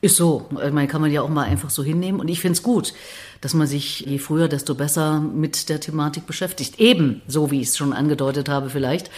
Ist 0.01 0.17
so. 0.17 0.47
Man 0.51 0.87
kann 0.87 1.01
man 1.01 1.11
ja 1.11 1.23
auch 1.23 1.29
mal 1.29 1.45
einfach 1.45 1.71
so 1.71 1.83
hinnehmen. 1.83 2.21
Und 2.21 2.29
ich 2.29 2.41
finde 2.41 2.53
es 2.53 2.63
gut, 2.63 2.95
dass 3.41 3.55
man 3.55 3.67
sich 3.67 4.01
je 4.01 4.19
früher, 4.19 4.49
desto 4.49 4.75
besser 4.75 5.21
mit 5.21 5.69
der 5.69 5.81
Thematik 5.81 6.27
beschäftigt. 6.27 6.79
Eben, 6.79 7.23
so 7.27 7.51
wie 7.51 7.61
ich 7.61 7.69
es 7.69 7.77
schon 7.77 7.93
angedeutet 7.93 8.49
habe 8.49 8.71
vielleicht, 8.71 9.11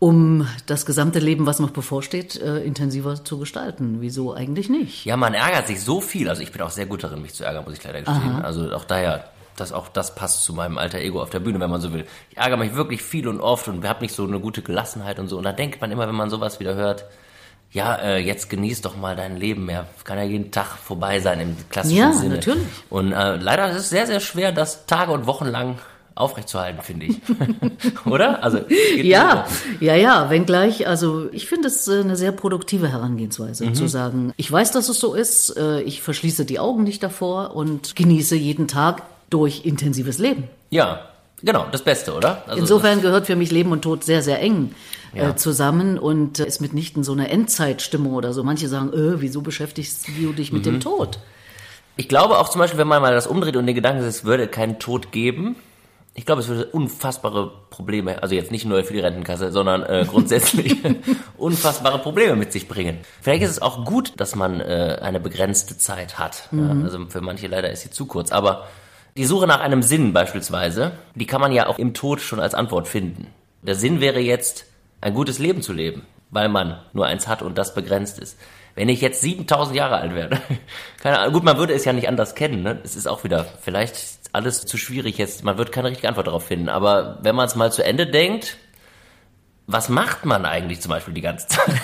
um 0.00 0.48
das 0.66 0.84
gesamte 0.84 1.20
Leben, 1.20 1.46
was 1.46 1.60
noch 1.60 1.70
bevorsteht, 1.70 2.40
äh, 2.40 2.58
intensiver 2.64 3.24
zu 3.24 3.38
gestalten. 3.38 3.98
Wieso 4.00 4.34
eigentlich 4.34 4.68
nicht? 4.68 5.04
Ja, 5.04 5.16
man 5.16 5.32
ärgert 5.32 5.68
sich 5.68 5.80
so 5.80 6.00
viel. 6.00 6.28
Also 6.28 6.42
ich 6.42 6.50
bin 6.50 6.60
auch 6.60 6.70
sehr 6.70 6.86
gut 6.86 7.04
darin, 7.04 7.22
mich 7.22 7.34
zu 7.34 7.44
ärgern, 7.44 7.64
muss 7.64 7.74
ich 7.74 7.84
leider 7.84 8.00
gestehen. 8.00 8.30
Aha. 8.30 8.40
Also 8.40 8.72
auch 8.72 8.84
daher 8.84 9.30
dass 9.56 9.72
auch 9.72 9.88
das 9.88 10.14
passt 10.14 10.44
zu 10.44 10.52
meinem 10.52 10.78
alter 10.78 10.98
Ego 10.98 11.22
auf 11.22 11.30
der 11.30 11.40
Bühne, 11.40 11.58
wenn 11.60 11.70
man 11.70 11.80
so 11.80 11.92
will. 11.92 12.06
Ich 12.30 12.36
ärgere 12.36 12.58
mich 12.58 12.74
wirklich 12.74 13.02
viel 13.02 13.26
und 13.26 13.40
oft 13.40 13.68
und 13.68 13.86
habe 13.88 14.02
nicht 14.02 14.14
so 14.14 14.24
eine 14.24 14.38
gute 14.38 14.62
Gelassenheit 14.62 15.18
und 15.18 15.28
so. 15.28 15.38
Und 15.38 15.44
da 15.44 15.52
denkt 15.52 15.80
man 15.80 15.90
immer, 15.90 16.06
wenn 16.06 16.14
man 16.14 16.30
sowas 16.30 16.60
wieder 16.60 16.74
hört, 16.74 17.06
ja, 17.72 17.96
äh, 17.96 18.18
jetzt 18.18 18.48
genieß 18.48 18.80
doch 18.80 18.96
mal 18.96 19.16
dein 19.16 19.36
Leben 19.36 19.66
mehr. 19.66 19.86
Kann 20.04 20.18
ja 20.18 20.24
jeden 20.24 20.50
Tag 20.50 20.66
vorbei 20.78 21.20
sein 21.20 21.40
im 21.40 21.56
klassischen 21.68 21.98
ja, 21.98 22.12
Sinne. 22.12 22.30
Ja, 22.30 22.36
natürlich. 22.36 22.66
Und 22.88 23.12
äh, 23.12 23.36
leider 23.36 23.70
ist 23.70 23.76
es 23.76 23.90
sehr, 23.90 24.06
sehr 24.06 24.20
schwer, 24.20 24.52
das 24.52 24.86
Tage 24.86 25.12
und 25.12 25.26
Wochen 25.26 25.46
lang 25.46 25.78
aufrechtzuerhalten, 26.16 26.80
finde 26.82 27.06
ich. 27.06 27.20
Oder? 28.06 28.42
Also 28.42 28.60
ja, 28.96 29.46
ja, 29.80 29.94
ja, 29.94 30.30
wenngleich, 30.30 30.88
also 30.88 31.28
ich 31.30 31.46
finde 31.46 31.68
es 31.68 31.86
äh, 31.86 32.00
eine 32.00 32.16
sehr 32.16 32.32
produktive 32.32 32.88
Herangehensweise, 32.88 33.66
mhm. 33.66 33.74
zu 33.74 33.86
sagen, 33.86 34.32
ich 34.36 34.50
weiß, 34.50 34.72
dass 34.72 34.88
es 34.88 34.98
so 34.98 35.14
ist, 35.14 35.54
äh, 35.56 35.82
ich 35.82 36.00
verschließe 36.00 36.46
die 36.46 36.58
Augen 36.58 36.84
nicht 36.84 37.02
davor 37.02 37.54
und 37.54 37.94
genieße 37.94 38.34
jeden 38.34 38.66
Tag 38.66 39.02
durch 39.28 39.66
intensives 39.66 40.18
Leben. 40.18 40.44
Ja, 40.70 41.00
genau, 41.42 41.66
das 41.70 41.82
Beste, 41.82 42.14
oder? 42.14 42.42
Also 42.46 42.60
Insofern 42.60 43.02
gehört 43.02 43.26
für 43.26 43.36
mich 43.36 43.50
Leben 43.50 43.72
und 43.72 43.82
Tod 43.82 44.02
sehr, 44.02 44.22
sehr 44.22 44.40
eng 44.40 44.74
äh, 45.16 45.22
ja. 45.22 45.36
zusammen 45.36 45.98
und 45.98 46.38
ist 46.38 46.60
mitnichten 46.60 47.04
so 47.04 47.12
eine 47.12 47.28
Endzeitstimmung 47.30 48.14
oder 48.14 48.32
so. 48.32 48.44
Manche 48.44 48.68
sagen, 48.68 48.92
äh, 48.92 49.20
wieso 49.20 49.42
beschäftigst 49.42 50.06
du 50.08 50.32
dich 50.32 50.52
mit 50.52 50.66
mhm. 50.66 50.72
dem 50.72 50.80
Tod? 50.80 51.18
Ich 51.96 52.08
glaube 52.08 52.38
auch 52.38 52.48
zum 52.50 52.58
Beispiel, 52.58 52.78
wenn 52.78 52.88
man 52.88 53.00
mal 53.00 53.14
das 53.14 53.26
umdreht 53.26 53.56
und 53.56 53.66
den 53.66 53.74
Gedanken 53.74 54.00
ist, 54.00 54.06
es 54.06 54.24
würde 54.24 54.48
keinen 54.48 54.78
Tod 54.78 55.12
geben, 55.12 55.56
ich 56.18 56.24
glaube, 56.24 56.40
es 56.40 56.48
würde 56.48 56.64
unfassbare 56.64 57.52
Probleme, 57.68 58.22
also 58.22 58.34
jetzt 58.34 58.50
nicht 58.50 58.64
nur 58.64 58.82
für 58.84 58.94
die 58.94 59.00
Rentenkasse, 59.00 59.52
sondern 59.52 59.82
äh, 59.82 60.06
grundsätzlich 60.10 60.76
unfassbare 61.36 61.98
Probleme 61.98 62.36
mit 62.36 62.52
sich 62.52 62.68
bringen. 62.68 62.98
Vielleicht 63.20 63.42
ist 63.42 63.50
es 63.50 63.62
auch 63.62 63.84
gut, 63.84 64.14
dass 64.16 64.34
man 64.34 64.60
äh, 64.60 64.98
eine 65.02 65.20
begrenzte 65.20 65.76
Zeit 65.76 66.18
hat. 66.18 66.48
Mhm. 66.52 66.80
Ja, 66.80 66.84
also 66.84 67.06
für 67.08 67.20
manche 67.20 67.48
leider 67.48 67.70
ist 67.70 67.82
sie 67.82 67.90
zu 67.90 68.06
kurz. 68.06 68.32
Aber 68.32 68.66
die 69.18 69.26
Suche 69.26 69.46
nach 69.46 69.60
einem 69.60 69.82
Sinn 69.82 70.14
beispielsweise, 70.14 70.92
die 71.14 71.26
kann 71.26 71.42
man 71.42 71.52
ja 71.52 71.66
auch 71.66 71.78
im 71.78 71.92
Tod 71.92 72.22
schon 72.22 72.40
als 72.40 72.54
Antwort 72.54 72.88
finden. 72.88 73.26
Der 73.60 73.74
Sinn 73.74 74.00
wäre 74.00 74.20
jetzt, 74.20 74.64
ein 75.00 75.14
gutes 75.14 75.38
Leben 75.38 75.62
zu 75.62 75.72
leben, 75.72 76.02
weil 76.30 76.48
man 76.48 76.80
nur 76.92 77.06
eins 77.06 77.28
hat 77.28 77.42
und 77.42 77.58
das 77.58 77.74
begrenzt 77.74 78.18
ist. 78.18 78.38
Wenn 78.74 78.88
ich 78.90 79.00
jetzt 79.00 79.22
7000 79.22 79.76
Jahre 79.76 79.96
alt 79.96 80.14
werde, 80.14 80.38
keine 81.02 81.18
Ahnung, 81.18 81.34
gut, 81.34 81.44
man 81.44 81.58
würde 81.58 81.72
es 81.72 81.84
ja 81.84 81.92
nicht 81.92 82.08
anders 82.08 82.34
kennen, 82.34 82.62
ne? 82.62 82.78
Es 82.84 82.94
ist 82.94 83.06
auch 83.06 83.24
wieder 83.24 83.46
vielleicht 83.62 83.96
alles 84.32 84.66
zu 84.66 84.76
schwierig 84.76 85.16
jetzt. 85.16 85.44
Man 85.44 85.56
wird 85.56 85.72
keine 85.72 85.88
richtige 85.88 86.08
Antwort 86.08 86.26
darauf 86.26 86.44
finden. 86.44 86.68
Aber 86.68 87.18
wenn 87.22 87.34
man 87.34 87.46
es 87.46 87.56
mal 87.56 87.72
zu 87.72 87.82
Ende 87.82 88.06
denkt, 88.06 88.58
was 89.66 89.88
macht 89.88 90.24
man 90.26 90.44
eigentlich 90.44 90.80
zum 90.80 90.90
Beispiel 90.90 91.14
die 91.14 91.22
ganze 91.22 91.48
Zeit? 91.48 91.74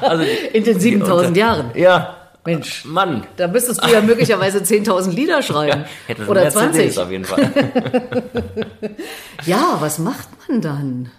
also, 0.02 0.22
In 0.52 0.64
den 0.64 0.78
7000 0.78 1.36
Jahren. 1.36 1.70
Ja. 1.74 2.16
Mensch, 2.44 2.84
Mann. 2.84 3.26
Da 3.36 3.48
müsstest 3.48 3.82
du 3.82 3.88
ja 3.90 4.00
möglicherweise 4.00 4.58
10.000 4.58 5.10
Lieder 5.10 5.42
schreiben. 5.42 5.80
Ja, 5.80 5.88
hätte 6.06 6.26
Oder 6.26 6.48
20. 6.48 6.80
CDs 6.80 6.98
auf 6.98 7.10
jeden 7.10 7.24
Fall. 7.24 7.50
ja, 9.46 9.76
was 9.80 9.98
macht 9.98 10.28
man 10.48 10.60
dann? 10.60 11.10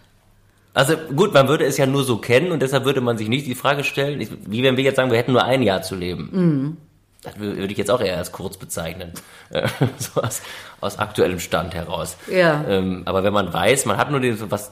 Also 0.78 0.96
gut, 0.96 1.34
man 1.34 1.48
würde 1.48 1.66
es 1.66 1.76
ja 1.78 1.88
nur 1.88 2.04
so 2.04 2.18
kennen 2.18 2.52
und 2.52 2.62
deshalb 2.62 2.86
würde 2.86 3.02
man 3.02 3.18
sich 3.18 3.30
nicht 3.30 3.48
die 3.48 3.56
Frage 3.56 3.84
stellen, 3.84 4.20
wie 4.46 4.62
wenn 4.62 4.78
wir 4.78 4.84
jetzt 4.84 4.98
sagen, 4.98 5.10
wir 5.10 5.18
hätten 5.18 5.32
nur 5.32 5.44
ein 5.44 5.64
Jahr 5.64 5.82
zu 5.82 5.96
leben. 5.96 6.30
Mhm. 6.32 6.78
Das 7.24 7.40
würde 7.40 7.72
ich 7.72 7.80
jetzt 7.80 7.90
auch 7.90 8.00
eher 8.00 8.16
als 8.16 8.32
kurz 8.32 8.58
bezeichnen, 8.58 9.12
so 9.98 10.22
aus, 10.22 10.44
aus 10.80 11.00
aktuellem 11.00 11.40
Stand 11.40 11.74
heraus. 11.74 12.16
Ja. 12.32 12.64
Ähm, 12.70 13.02
aber 13.06 13.24
wenn 13.24 13.34
man 13.34 13.52
weiß, 13.52 13.86
man 13.88 13.98
hat 13.98 14.12
nur 14.12 14.20
den, 14.20 14.38
so 14.38 14.52
was 14.52 14.72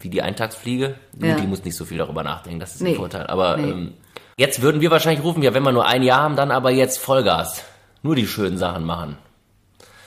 wie 0.00 0.08
die 0.08 0.22
Eintagsfliege, 0.22 0.96
ja. 1.20 1.36
die 1.36 1.46
muss 1.46 1.64
nicht 1.64 1.76
so 1.76 1.84
viel 1.84 1.98
darüber 1.98 2.24
nachdenken, 2.24 2.58
das 2.58 2.74
ist 2.74 2.82
nee. 2.82 2.90
ein 2.90 2.96
Vorteil. 2.96 3.28
Aber 3.28 3.56
nee. 3.56 3.70
ähm, 3.70 3.94
jetzt 4.36 4.60
würden 4.60 4.80
wir 4.80 4.90
wahrscheinlich 4.90 5.24
rufen, 5.24 5.44
ja, 5.44 5.54
wenn 5.54 5.62
wir 5.62 5.70
nur 5.70 5.86
ein 5.86 6.02
Jahr 6.02 6.22
haben, 6.22 6.34
dann 6.34 6.50
aber 6.50 6.72
jetzt 6.72 6.98
Vollgas. 6.98 7.62
Nur 8.02 8.16
die 8.16 8.26
schönen 8.26 8.58
Sachen 8.58 8.84
machen. 8.84 9.18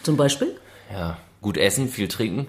Zum 0.03 0.17
Beispiel? 0.17 0.59
Ja, 0.91 1.17
gut 1.47 1.55
essen, 1.55 1.87
viel 1.87 2.09
trinken. 2.09 2.45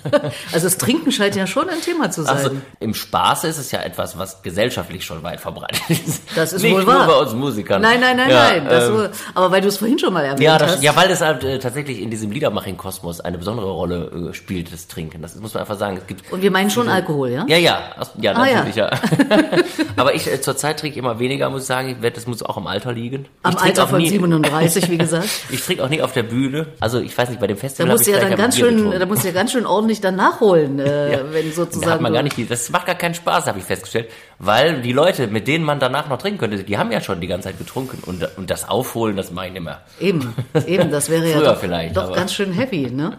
also 0.52 0.66
das 0.66 0.78
Trinken 0.78 1.12
scheint 1.12 1.36
ja 1.36 1.46
schon 1.46 1.68
ein 1.68 1.82
Thema 1.82 2.10
zu 2.10 2.22
sein. 2.22 2.38
Also 2.38 2.50
im 2.78 2.94
Spaß 2.94 3.44
ist 3.44 3.58
es 3.58 3.70
ja 3.70 3.82
etwas, 3.82 4.16
was 4.16 4.42
gesellschaftlich 4.42 5.04
schon 5.04 5.22
weit 5.22 5.40
verbreitet 5.40 5.82
ist. 5.90 6.22
Das 6.34 6.54
ist 6.54 6.62
Nicht 6.62 6.72
wohl 6.72 6.86
wahr. 6.86 7.04
nur 7.04 7.14
bei 7.16 7.20
uns 7.20 7.34
Musikern. 7.34 7.82
Nein, 7.82 8.00
nein, 8.00 8.16
nein, 8.16 8.30
ja, 8.30 8.50
nein. 8.52 8.66
Ähm, 8.70 8.94
wohl, 8.94 9.10
aber 9.34 9.50
weil 9.50 9.60
du 9.60 9.68
es 9.68 9.76
vorhin 9.76 9.98
schon 9.98 10.14
mal 10.14 10.24
erwähnt 10.24 10.40
ja, 10.40 10.56
das, 10.56 10.72
hast. 10.72 10.82
Ja, 10.82 10.96
weil 10.96 11.10
es 11.10 11.20
halt, 11.20 11.44
äh, 11.44 11.58
tatsächlich 11.58 12.00
in 12.00 12.08
diesem 12.10 12.30
Liedermaching-Kosmos 12.30 13.20
eine 13.20 13.36
besondere 13.36 13.70
Rolle 13.70 14.30
äh, 14.30 14.32
spielt, 14.32 14.72
das 14.72 14.88
Trinken. 14.88 15.20
Das 15.20 15.34
muss 15.36 15.52
man 15.52 15.60
einfach 15.60 15.78
sagen. 15.78 15.98
Es 15.98 16.06
gibt 16.06 16.32
Und 16.32 16.40
wir 16.40 16.50
meinen 16.50 16.70
schon 16.70 16.88
Alkohol, 16.88 17.28
ja? 17.28 17.44
Ja, 17.46 17.58
ja. 17.58 17.80
Ja, 18.16 18.32
ah, 18.32 18.46
natürlich, 18.46 18.76
ja. 18.76 18.90
ja. 18.90 19.00
aber 19.96 20.14
ich 20.14 20.26
äh, 20.26 20.40
zurzeit 20.40 20.80
trinke 20.80 20.98
immer 20.98 21.18
weniger, 21.18 21.50
muss 21.50 21.62
ich 21.62 21.68
sagen. 21.68 21.98
Ich, 22.02 22.12
das 22.14 22.26
muss 22.26 22.42
auch 22.42 22.56
am 22.56 22.66
Alter 22.66 22.92
liegen. 22.92 23.26
Am 23.42 23.58
Alter 23.58 23.86
von 23.86 23.98
nie, 23.98 24.08
37, 24.08 24.88
wie 24.88 24.96
gesagt. 24.98 25.28
ich 25.50 25.60
trinke 25.60 25.84
auch 25.84 25.90
nie 25.90 26.00
auf 26.00 26.14
der 26.14 26.22
Bühne. 26.22 26.68
Also 26.80 27.00
ich 27.00 27.16
weiß 27.16 27.28
nicht, 27.28 27.38
bei 27.38 27.46
dem 27.46 27.58
Festival 27.58 27.92
musst 27.92 28.06
du 28.06 28.12
ja 28.12 28.29
dann 28.30 28.38
ganz 28.38 28.56
schön 28.56 28.90
da 28.90 29.06
musst 29.06 29.24
du 29.24 29.28
ja 29.28 29.34
ganz 29.40 29.52
schön 29.52 29.66
ordentlich 29.66 30.00
dann 30.00 30.16
nachholen, 30.16 30.78
äh, 30.78 31.12
ja. 31.12 31.18
wenn 31.30 31.52
sozusagen. 31.52 31.86
Da 31.86 31.94
hat 31.94 32.00
man 32.00 32.12
gar 32.12 32.22
nicht, 32.22 32.50
das 32.50 32.70
macht 32.70 32.86
gar 32.86 32.94
keinen 32.94 33.14
Spaß, 33.14 33.46
habe 33.46 33.58
ich 33.58 33.64
festgestellt, 33.64 34.10
weil 34.38 34.82
die 34.82 34.92
Leute, 34.92 35.26
mit 35.26 35.46
denen 35.46 35.64
man 35.64 35.78
danach 35.80 36.08
noch 36.08 36.18
trinken 36.18 36.38
könnte, 36.38 36.62
die 36.62 36.78
haben 36.78 36.90
ja 36.92 37.00
schon 37.00 37.20
die 37.20 37.26
ganze 37.26 37.48
Zeit 37.48 37.58
getrunken 37.58 38.02
und, 38.06 38.26
und 38.36 38.50
das 38.50 38.68
Aufholen, 38.68 39.16
das 39.16 39.30
mache 39.30 39.48
ich 39.48 39.60
mehr. 39.60 39.82
Eben, 40.00 40.34
eben, 40.66 40.90
das 40.90 41.10
wäre 41.10 41.28
ja 41.28 41.40
doch, 41.54 41.62
doch 41.92 42.14
ganz 42.14 42.34
schön 42.34 42.52
heavy, 42.52 42.90
ne? 42.90 43.18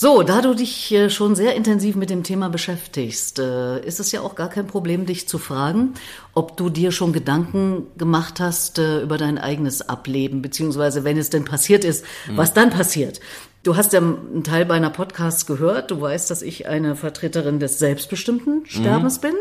So, 0.00 0.22
da 0.22 0.42
du 0.42 0.54
dich 0.54 0.92
äh, 0.92 1.10
schon 1.10 1.34
sehr 1.34 1.56
intensiv 1.56 1.96
mit 1.96 2.08
dem 2.08 2.22
Thema 2.22 2.50
beschäftigst, 2.50 3.40
äh, 3.40 3.84
ist 3.84 3.98
es 3.98 4.12
ja 4.12 4.20
auch 4.20 4.36
gar 4.36 4.48
kein 4.48 4.68
Problem, 4.68 5.06
dich 5.06 5.26
zu 5.26 5.38
fragen, 5.38 5.94
ob 6.34 6.56
du 6.56 6.70
dir 6.70 6.92
schon 6.92 7.12
Gedanken 7.12 7.88
gemacht 7.96 8.38
hast 8.38 8.78
äh, 8.78 9.00
über 9.00 9.18
dein 9.18 9.38
eigenes 9.38 9.88
Ableben, 9.88 10.40
beziehungsweise 10.40 11.02
wenn 11.02 11.18
es 11.18 11.30
denn 11.30 11.44
passiert 11.44 11.82
ist, 11.82 12.04
was 12.28 12.54
dann 12.54 12.70
passiert. 12.70 13.18
Du 13.68 13.76
hast 13.76 13.92
ja 13.92 13.98
einen 13.98 14.44
Teil 14.44 14.64
meiner 14.64 14.88
Podcasts 14.88 15.44
gehört. 15.44 15.90
Du 15.90 16.00
weißt, 16.00 16.30
dass 16.30 16.40
ich 16.40 16.68
eine 16.68 16.96
Vertreterin 16.96 17.60
des 17.60 17.78
selbstbestimmten 17.78 18.64
Sterbens 18.64 19.18
mhm. 19.18 19.26
bin. 19.26 19.34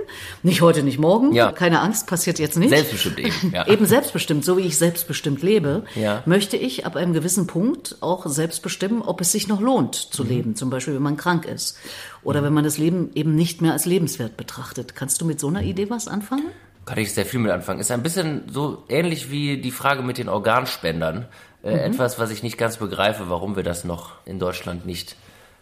Nicht 0.44 0.60
heute, 0.60 0.84
nicht 0.84 1.00
morgen. 1.00 1.32
Ja. 1.32 1.54
Keine 1.54 1.80
Angst, 1.80 2.08
passiert 2.08 2.38
jetzt 2.38 2.58
nicht. 2.58 2.72
Selbstbestimmt 2.72 3.20
eben. 3.20 3.54
Ja. 3.54 3.66
eben 3.70 3.86
selbstbestimmt, 3.86 4.44
so 4.44 4.58
wie 4.58 4.64
ich 4.64 4.78
selbstbestimmt 4.78 5.42
lebe, 5.44 5.86
ja. 5.96 6.24
möchte 6.26 6.58
ich 6.58 6.86
ab 6.86 6.98
einem 6.98 7.14
gewissen 7.14 7.48
Punkt 7.48 8.00
auch 8.02 8.26
selbst 8.26 8.64
bestimmen, 8.64 9.02
ob 9.02 9.22
es 9.22 9.32
sich 9.32 9.48
noch 9.48 9.62
lohnt 9.62 9.96
zu 9.96 10.26
mhm. 10.26 10.30
leben. 10.30 10.56
Zum 10.58 10.70
Beispiel, 10.70 10.96
wenn 10.96 11.04
man 11.04 11.16
krank 11.16 11.46
ist. 11.46 11.78
Oder 12.22 12.44
wenn 12.44 12.52
man 12.52 12.66
das 12.66 12.78
Leben 12.78 13.12
eben 13.16 13.34
nicht 13.34 13.62
mehr 13.62 13.72
als 13.72 13.86
lebenswert 13.86 14.36
betrachtet. 14.36 14.94
Kannst 14.94 15.22
du 15.22 15.26
mit 15.26 15.40
so 15.40 15.48
einer 15.48 15.62
Idee 15.62 15.90
was 15.90 16.10
anfangen? 16.10 16.48
Kann 16.88 16.98
ich 17.00 17.14
sehr 17.14 17.26
viel 17.26 17.42
mit 17.42 17.52
anfangen. 17.52 17.82
Ist 17.82 17.92
ein 17.92 18.02
bisschen 18.02 18.44
so 18.50 18.86
ähnlich 18.88 19.30
wie 19.30 19.58
die 19.58 19.72
Frage 19.72 20.02
mit 20.02 20.18
den 20.18 20.30
Organspendern. 20.30 21.26
Äh, 21.64 21.74
mhm. 21.74 21.94
Etwas, 21.94 22.18
was 22.18 22.32
ich 22.32 22.44
nicht 22.44 22.58
ganz 22.58 22.78
begreife, 22.78 23.30
warum 23.30 23.58
wir 23.58 23.64
das 23.64 23.84
noch 23.84 24.14
in 24.26 24.40
Deutschland 24.40 24.86
nicht 24.86 25.18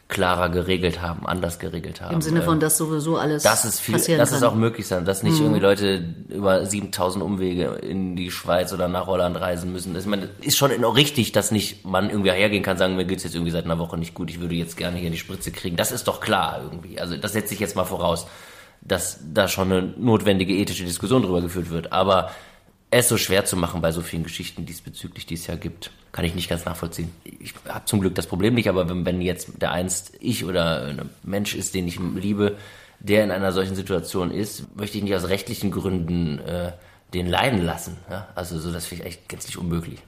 klarer 0.08 0.50
geregelt 0.50 1.02
haben, 1.02 1.26
anders 1.26 1.58
geregelt 1.58 2.00
haben. 2.00 2.14
Im 2.14 2.22
Sinne 2.22 2.44
von, 2.44 2.56
ähm, 2.56 2.60
dass 2.60 2.78
sowieso 2.78 3.18
alles 3.18 3.42
das 3.42 3.66
ist 3.66 3.80
viel, 3.80 3.96
passieren 3.96 4.20
dass 4.20 4.30
kann. 4.30 4.38
es 4.38 4.44
auch 4.44 4.54
möglich 4.54 4.86
sein, 4.86 5.04
dass 5.04 5.24
nicht 5.24 5.40
mhm. 5.40 5.46
irgendwie 5.46 5.62
Leute 5.62 6.14
über 6.30 6.64
7000 6.64 7.24
Umwege 7.24 7.80
in 7.82 8.16
die 8.16 8.30
Schweiz 8.30 8.72
oder 8.72 8.88
nach 8.88 9.08
Holland 9.08 9.40
reisen 9.40 9.72
müssen. 9.72 9.96
Ich 9.96 10.06
meine, 10.06 10.30
ist 10.42 10.58
schon 10.58 10.72
richtig, 10.72 11.32
dass 11.32 11.50
nicht 11.50 11.86
man 11.86 12.12
irgendwie 12.12 12.30
hergehen 12.32 12.62
kann, 12.62 12.78
sagen, 12.78 12.96
mir 12.96 13.06
geht's 13.06 13.24
jetzt 13.24 13.34
irgendwie 13.34 13.52
seit 13.52 13.66
einer 13.66 13.80
Woche 13.80 13.98
nicht 13.98 14.14
gut, 14.14 14.30
ich 14.30 14.40
würde 14.40 14.54
jetzt 14.54 14.78
gerne 14.78 14.98
hier 14.98 15.10
die 15.10 15.18
Spritze 15.18 15.52
kriegen. 15.52 15.76
Das 15.76 15.92
ist 15.92 16.08
doch 16.08 16.20
klar 16.20 16.62
irgendwie. 16.62 17.00
Also 17.00 17.18
das 17.18 17.34
setze 17.34 17.56
ich 17.56 17.60
jetzt 17.60 17.76
mal 17.76 17.86
voraus, 17.86 18.28
dass 18.86 19.20
da 19.34 19.48
schon 19.48 19.72
eine 19.72 19.94
notwendige 19.98 20.54
ethische 20.54 20.86
Diskussion 20.86 21.24
drüber 21.24 21.42
geführt 21.42 21.70
wird. 21.70 21.92
Aber 21.92 22.32
es 22.92 23.10
so 23.10 23.18
schwer 23.18 23.44
zu 23.46 23.58
machen 23.58 23.82
bei 23.82 23.92
so 23.92 24.02
vielen 24.02 24.24
Geschichten 24.24 24.66
diesbezüglich, 24.66 25.26
die 25.26 25.34
es 25.34 25.48
ja 25.48 25.56
gibt, 25.56 25.92
kann 26.12 26.24
ich 26.24 26.36
nicht 26.36 26.50
ganz 26.50 26.64
nachvollziehen. 26.66 27.12
Ich 27.40 27.54
habe 27.68 27.86
zum 27.86 28.00
Glück 28.00 28.16
das 28.16 28.28
Problem 28.28 28.54
nicht, 28.54 28.70
aber 28.70 28.88
wenn, 28.88 29.06
wenn 29.06 29.22
jetzt 29.22 29.62
der 29.62 29.72
einst 29.72 30.14
ich 30.22 30.46
oder 30.46 30.86
ein 30.86 31.10
Mensch 31.24 31.56
ist, 31.56 31.74
den 31.74 31.88
ich 31.88 32.00
liebe, 32.00 32.58
der 33.00 33.24
in 33.24 33.32
einer 33.32 33.52
solchen 33.52 33.76
Situation 33.76 34.32
ist, 34.32 34.76
möchte 34.78 34.98
ich 34.98 35.04
nicht 35.04 35.16
aus 35.16 35.28
rechtlichen 35.28 35.72
Gründen 35.72 36.40
äh, 36.40 36.72
den 37.14 37.28
leiden 37.28 37.64
lassen. 37.64 37.98
Ja? 38.10 38.28
Also 38.36 38.60
so, 38.60 38.72
das 38.72 38.86
finde 38.86 39.04
ich 39.04 39.10
echt 39.10 39.30
gänzlich 39.30 39.58
unmöglich. 39.58 40.00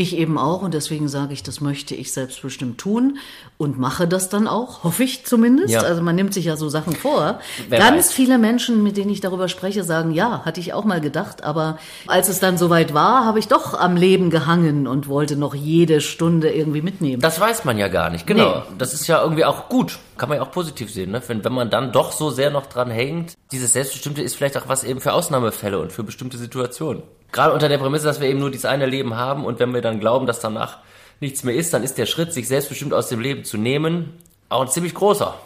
Ich 0.00 0.16
eben 0.16 0.38
auch 0.38 0.62
und 0.62 0.72
deswegen 0.72 1.08
sage 1.08 1.34
ich, 1.34 1.42
das 1.42 1.60
möchte 1.60 1.94
ich 1.94 2.14
selbstbestimmt 2.14 2.78
tun 2.78 3.18
und 3.58 3.78
mache 3.78 4.08
das 4.08 4.30
dann 4.30 4.48
auch, 4.48 4.82
hoffe 4.82 5.04
ich 5.04 5.26
zumindest. 5.26 5.74
Ja. 5.74 5.82
Also 5.82 6.00
man 6.00 6.16
nimmt 6.16 6.32
sich 6.32 6.46
ja 6.46 6.56
so 6.56 6.70
Sachen 6.70 6.96
vor. 6.96 7.38
Wer 7.68 7.78
Ganz 7.78 8.06
weiß. 8.06 8.12
viele 8.14 8.38
Menschen, 8.38 8.82
mit 8.82 8.96
denen 8.96 9.10
ich 9.10 9.20
darüber 9.20 9.46
spreche, 9.48 9.84
sagen, 9.84 10.12
ja, 10.12 10.40
hatte 10.46 10.58
ich 10.58 10.72
auch 10.72 10.86
mal 10.86 11.02
gedacht, 11.02 11.44
aber 11.44 11.78
als 12.06 12.30
es 12.30 12.40
dann 12.40 12.56
soweit 12.56 12.94
war, 12.94 13.26
habe 13.26 13.40
ich 13.40 13.48
doch 13.48 13.74
am 13.74 13.94
Leben 13.94 14.30
gehangen 14.30 14.86
und 14.86 15.06
wollte 15.06 15.36
noch 15.36 15.54
jede 15.54 16.00
Stunde 16.00 16.50
irgendwie 16.50 16.80
mitnehmen. 16.80 17.20
Das 17.20 17.38
weiß 17.38 17.66
man 17.66 17.76
ja 17.76 17.88
gar 17.88 18.08
nicht, 18.08 18.26
genau. 18.26 18.54
Nee. 18.70 18.76
Das 18.78 18.94
ist 18.94 19.06
ja 19.06 19.22
irgendwie 19.22 19.44
auch 19.44 19.68
gut, 19.68 19.98
kann 20.16 20.30
man 20.30 20.38
ja 20.38 20.44
auch 20.44 20.50
positiv 20.50 20.90
sehen, 20.90 21.10
ne? 21.10 21.20
wenn, 21.26 21.44
wenn 21.44 21.52
man 21.52 21.68
dann 21.68 21.92
doch 21.92 22.12
so 22.12 22.30
sehr 22.30 22.48
noch 22.50 22.64
dran 22.64 22.90
hängt. 22.90 23.34
Dieses 23.52 23.74
Selbstbestimmte 23.74 24.22
ist 24.22 24.34
vielleicht 24.34 24.56
auch 24.56 24.66
was 24.66 24.82
eben 24.82 25.02
für 25.02 25.12
Ausnahmefälle 25.12 25.78
und 25.78 25.92
für 25.92 26.04
bestimmte 26.04 26.38
Situationen. 26.38 27.02
Gerade 27.32 27.52
unter 27.52 27.68
der 27.68 27.78
Prämisse, 27.78 28.04
dass 28.04 28.20
wir 28.20 28.28
eben 28.28 28.40
nur 28.40 28.50
dieses 28.50 28.64
eine 28.64 28.86
Leben 28.86 29.16
haben 29.16 29.44
und 29.44 29.58
wenn 29.58 29.72
wir 29.72 29.82
dann 29.82 30.00
glauben, 30.00 30.26
dass 30.26 30.40
danach 30.40 30.78
nichts 31.20 31.44
mehr 31.44 31.54
ist, 31.54 31.72
dann 31.74 31.82
ist 31.82 31.98
der 31.98 32.06
Schritt, 32.06 32.32
sich 32.32 32.48
selbstbestimmt 32.48 32.94
aus 32.94 33.08
dem 33.08 33.20
Leben 33.20 33.44
zu 33.44 33.56
nehmen, 33.56 34.14
auch 34.48 34.62
ein 34.62 34.68
ziemlich 34.68 34.94
großer. 34.94 35.38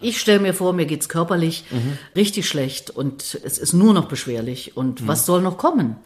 Ich 0.00 0.20
stelle 0.20 0.40
mir 0.40 0.54
vor, 0.54 0.72
mir 0.72 0.86
geht's 0.86 1.08
körperlich 1.08 1.64
mhm. 1.70 1.98
richtig 2.16 2.48
schlecht 2.48 2.90
und 2.90 3.38
es 3.42 3.58
ist 3.58 3.72
nur 3.72 3.94
noch 3.94 4.06
beschwerlich. 4.06 4.76
Und 4.76 5.02
mhm. 5.02 5.08
was 5.08 5.26
soll 5.26 5.42
noch 5.42 5.58
kommen? 5.58 5.96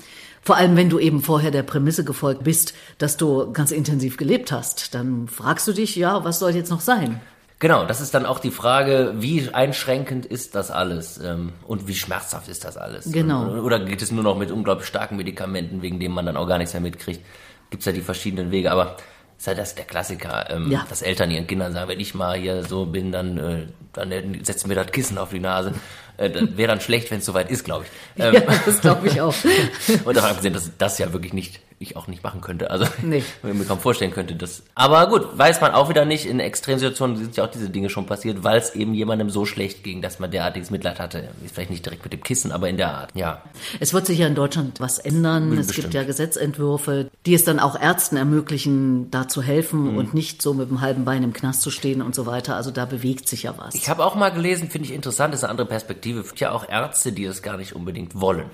Vor 0.43 0.57
allem, 0.57 0.77
wenn 0.77 0.91
du 0.91 0.99
eben 0.99 1.23
vorher 1.23 1.51
der 1.51 1.63
Prämisse 1.63 2.05
gefolgt 2.05 2.45
bist, 2.45 2.75
dass 2.99 3.17
du 3.17 3.53
ganz 3.53 3.71
intensiv 3.71 4.17
gelebt 4.17 4.53
hast, 4.53 4.95
dann 4.95 5.27
fragst 5.27 5.67
du 5.67 5.73
dich, 5.73 5.97
ja, 5.97 6.25
was 6.25 6.39
soll 6.39 6.55
jetzt 6.55 6.71
noch 6.71 6.81
sein? 6.81 7.21
Genau, 7.65 7.87
das 7.87 8.03
ist 8.03 8.13
dann 8.13 8.27
auch 8.27 8.41
die 8.41 8.51
Frage, 8.51 9.15
wie 9.17 9.49
einschränkend 9.51 10.27
ist 10.27 10.55
das 10.55 10.71
alles 10.71 11.17
ähm, 11.17 11.55
und 11.67 11.89
wie 11.89 11.95
schmerzhaft 11.95 12.47
ist 12.49 12.63
das 12.67 12.77
alles? 12.77 13.11
Genau. 13.11 13.57
Oder 13.63 13.81
geht 13.81 14.03
es 14.03 14.11
nur 14.11 14.23
noch 14.23 14.37
mit 14.37 14.51
unglaublich 14.51 14.87
starken 14.87 15.17
Medikamenten, 15.17 15.81
wegen 15.81 15.99
denen 15.99 16.13
man 16.15 16.27
dann 16.27 16.37
auch 16.37 16.47
gar 16.47 16.59
nichts 16.59 16.75
mehr 16.75 16.83
mitkriegt? 16.83 17.25
Gibt 17.71 17.81
es 17.81 17.87
ja 17.87 17.93
die 17.93 18.03
verschiedenen 18.03 18.51
Wege. 18.51 18.71
Aber 18.71 18.99
ist 19.39 19.47
ja 19.47 19.55
das 19.55 19.75
der 19.75 19.87
Klassiker, 19.87 20.51
ähm, 20.51 20.71
Ja. 20.71 20.85
dass 20.91 21.01
Eltern 21.01 21.31
ihren 21.31 21.47
Kindern 21.47 21.73
sagen, 21.73 21.89
wenn 21.89 22.01
ich 22.01 22.15
mal 22.15 22.37
hier 22.39 22.65
so 22.65 22.85
bin, 22.85 23.13
dann, 23.13 23.39
äh, 23.39 23.67
dann 23.95 24.11
setzen 24.45 24.69
wir 24.69 24.77
das 24.77 24.93
Kissen 24.93 25.17
auf 25.17 25.31
die 25.31 25.41
Nase. 25.41 25.73
Äh, 26.19 26.33
wäre 26.57 26.69
dann 26.69 26.83
schlecht, 26.83 27.11
wenn 27.11 27.21
es 27.21 27.25
soweit 27.25 27.51
ist, 27.51 27.65
glaube 27.65 27.87
ich. 27.87 27.91
Ähm, 28.23 28.35
Ja, 28.35 28.41
das 28.67 28.81
glaube 28.83 29.09
ich 29.09 29.23
auch. 29.23 29.35
Und 30.05 30.15
davon 30.15 30.29
abgesehen, 30.33 30.53
dass 30.53 30.71
das 30.77 30.99
ja 30.99 31.11
wirklich 31.15 31.33
nicht, 31.33 31.61
ich 31.79 31.97
auch 31.97 32.07
nicht 32.07 32.23
machen 32.23 32.41
könnte. 32.41 32.71
Also, 32.71 32.87
Nee. 33.03 33.23
wenn 33.43 33.53
ich 33.53 33.59
mir 33.59 33.65
kaum 33.65 33.79
vorstellen 33.81 34.13
könnte, 34.13 34.35
dass. 34.37 34.63
Aber 34.75 35.09
gut, 35.09 35.37
weiß 35.37 35.61
man 35.61 35.73
auch 35.73 35.89
wieder 35.89 36.05
nicht. 36.05 36.27
In 36.27 36.41
Extremsituationen 36.41 37.17
sind 37.17 37.37
ja 37.37 37.45
auch 37.45 37.51
diese 37.51 37.71
Dinge 37.71 37.91
schon 37.91 38.07
passiert, 38.07 38.45
weil 38.45 38.59
es 38.59 38.75
eben 38.75 38.95
jemandem 38.95 39.31
so 39.31 39.45
schlecht 39.45 39.85
ging, 39.85 40.01
dass 40.03 40.19
man 40.19 40.31
derartiges 40.31 40.71
Mitleid 40.71 41.01
hatte. 41.01 41.29
Ist 41.45 41.55
vielleicht 41.55 41.71
nicht 41.71 41.85
direkt 41.85 42.05
mit 42.05 42.13
dem 42.13 42.23
Kissen, 42.23 42.53
aber 42.53 42.69
in 42.69 42.77
der 42.77 42.95
Art. 42.95 43.11
Ja. 43.15 43.43
Es 43.81 43.93
wird 43.93 44.07
sich 44.07 44.19
ja 44.19 44.27
in 44.27 44.35
Deutschland 44.35 44.81
was 44.81 44.99
ändern. 44.99 45.53
Es 45.59 45.67
Bestimmt. 45.69 45.85
gibt 45.87 45.95
ja 45.95 46.05
Gesetzentwürfe, 46.05 47.11
die 47.27 47.35
es 47.35 47.45
dann 47.45 47.59
auch 47.59 47.79
Ärzten 47.81 48.17
ermöglichen, 48.17 49.11
da 49.11 49.29
zu 49.29 49.43
helfen 49.43 49.93
Mhm. 49.93 49.99
und 49.99 50.15
nicht 50.15 50.43
so 50.43 50.55
mit 50.55 50.71
dem 50.71 50.81
halben 50.81 51.05
Bein 51.05 51.23
im 51.23 51.33
Knast 51.33 51.63
zu 51.63 51.71
stehen 51.71 52.03
und 52.03 52.15
so 52.15 52.27
weiter. 52.27 52.57
Also 52.57 52.71
da 52.71 52.85
bewegt 52.85 53.29
sich 53.29 53.45
ja 53.45 53.55
was. 53.57 53.75
Ich 53.75 53.89
habe 53.89 54.05
auch 54.05 54.15
mal 54.15 54.31
gelesen, 54.31 54.69
finde 54.71 54.89
ich 54.89 54.95
interessant, 54.95 55.35
ist 55.35 55.43
eine 55.45 55.51
andere 55.51 55.67
Perspektive. 55.67 56.21
Es 56.21 56.29
gibt 56.29 56.41
ja 56.41 56.53
auch 56.53 56.69
Ärzte, 56.69 57.13
die 57.13 57.25
es 57.25 57.43
gar 57.43 57.57
nicht 57.57 57.75
unbedingt 57.75 58.21
wollen. 58.21 58.47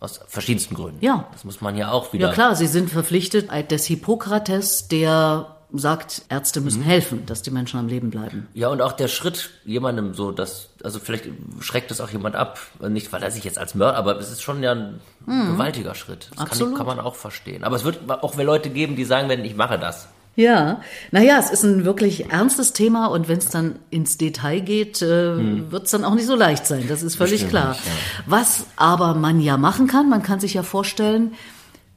Aus 0.00 0.18
verschiedensten 0.26 0.74
Gründen. 0.74 0.98
Ja. 1.04 1.28
Das 1.32 1.44
muss 1.44 1.60
man 1.60 1.76
ja 1.76 1.90
auch 1.92 2.12
wieder. 2.12 2.28
Ja 2.28 2.32
klar, 2.32 2.56
sie 2.56 2.66
sind 2.66 2.90
verpflichtet. 2.90 3.50
Des 3.70 3.84
Hippokrates, 3.84 4.88
der 4.88 5.56
sagt, 5.72 6.22
Ärzte 6.30 6.58
Mhm. 6.60 6.64
müssen 6.64 6.82
helfen, 6.82 7.26
dass 7.26 7.42
die 7.42 7.50
Menschen 7.50 7.78
am 7.78 7.86
Leben 7.86 8.10
bleiben. 8.10 8.48
Ja, 8.54 8.68
und 8.68 8.80
auch 8.82 8.92
der 8.92 9.06
Schritt, 9.08 9.50
jemandem 9.64 10.14
so, 10.14 10.32
dass, 10.32 10.70
also 10.82 10.98
vielleicht 10.98 11.26
schreckt 11.60 11.90
es 11.92 12.00
auch 12.00 12.08
jemand 12.10 12.34
ab, 12.34 12.58
nicht 12.88 13.12
weil 13.12 13.22
er 13.22 13.30
sich 13.30 13.44
jetzt 13.44 13.58
als 13.58 13.74
Mörder, 13.76 13.96
aber 13.98 14.18
es 14.18 14.30
ist 14.32 14.42
schon 14.42 14.62
ja 14.64 14.72
ein 14.72 15.00
gewaltiger 15.26 15.94
Schritt. 15.94 16.28
Das 16.30 16.38
kann, 16.38 16.46
Mhm. 16.46 16.50
Absolut. 16.50 16.72
ich, 16.72 16.78
kann 16.78 16.86
man 16.86 16.98
auch 17.00 17.14
verstehen. 17.14 17.62
Aber 17.62 17.76
es 17.76 17.84
wird 17.84 18.00
auch 18.10 18.36
Leute 18.36 18.70
geben, 18.70 18.96
die 18.96 19.04
sagen 19.04 19.28
werden, 19.28 19.44
ich 19.44 19.54
mache 19.54 19.78
das. 19.78 20.08
Ja, 20.40 20.80
naja, 21.10 21.38
es 21.38 21.50
ist 21.50 21.62
ein 21.64 21.84
wirklich 21.84 22.30
ernstes 22.30 22.72
Thema 22.72 23.06
und 23.06 23.28
wenn 23.28 23.38
es 23.38 23.48
dann 23.48 23.78
ins 23.90 24.16
Detail 24.18 24.60
geht, 24.60 25.02
äh, 25.02 25.70
wird 25.70 25.84
es 25.84 25.90
dann 25.90 26.04
auch 26.04 26.14
nicht 26.14 26.26
so 26.26 26.34
leicht 26.34 26.66
sein. 26.66 26.86
Das 26.88 27.02
ist 27.02 27.16
völlig 27.16 27.42
Bestimmt 27.42 27.50
klar. 27.50 27.74
ja. 27.74 27.92
Was 28.26 28.66
aber 28.76 29.14
man 29.14 29.40
ja 29.40 29.56
machen 29.56 29.86
kann, 29.86 30.08
man 30.08 30.22
kann 30.22 30.40
sich 30.40 30.54
ja 30.54 30.62
vorstellen, 30.62 31.34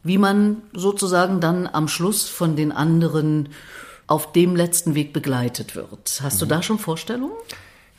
wie 0.03 0.17
man 0.17 0.57
sozusagen 0.73 1.39
dann 1.39 1.67
am 1.71 1.87
Schluss 1.87 2.27
von 2.27 2.55
den 2.55 2.71
anderen 2.73 3.49
auf 4.07 4.33
dem 4.33 4.55
letzten 4.55 4.95
Weg 4.95 5.13
begleitet 5.13 5.75
wird. 5.75 6.19
Hast 6.21 6.35
Mhm. 6.35 6.39
du 6.39 6.45
da 6.47 6.61
schon 6.63 6.77
Vorstellungen? 6.79 7.31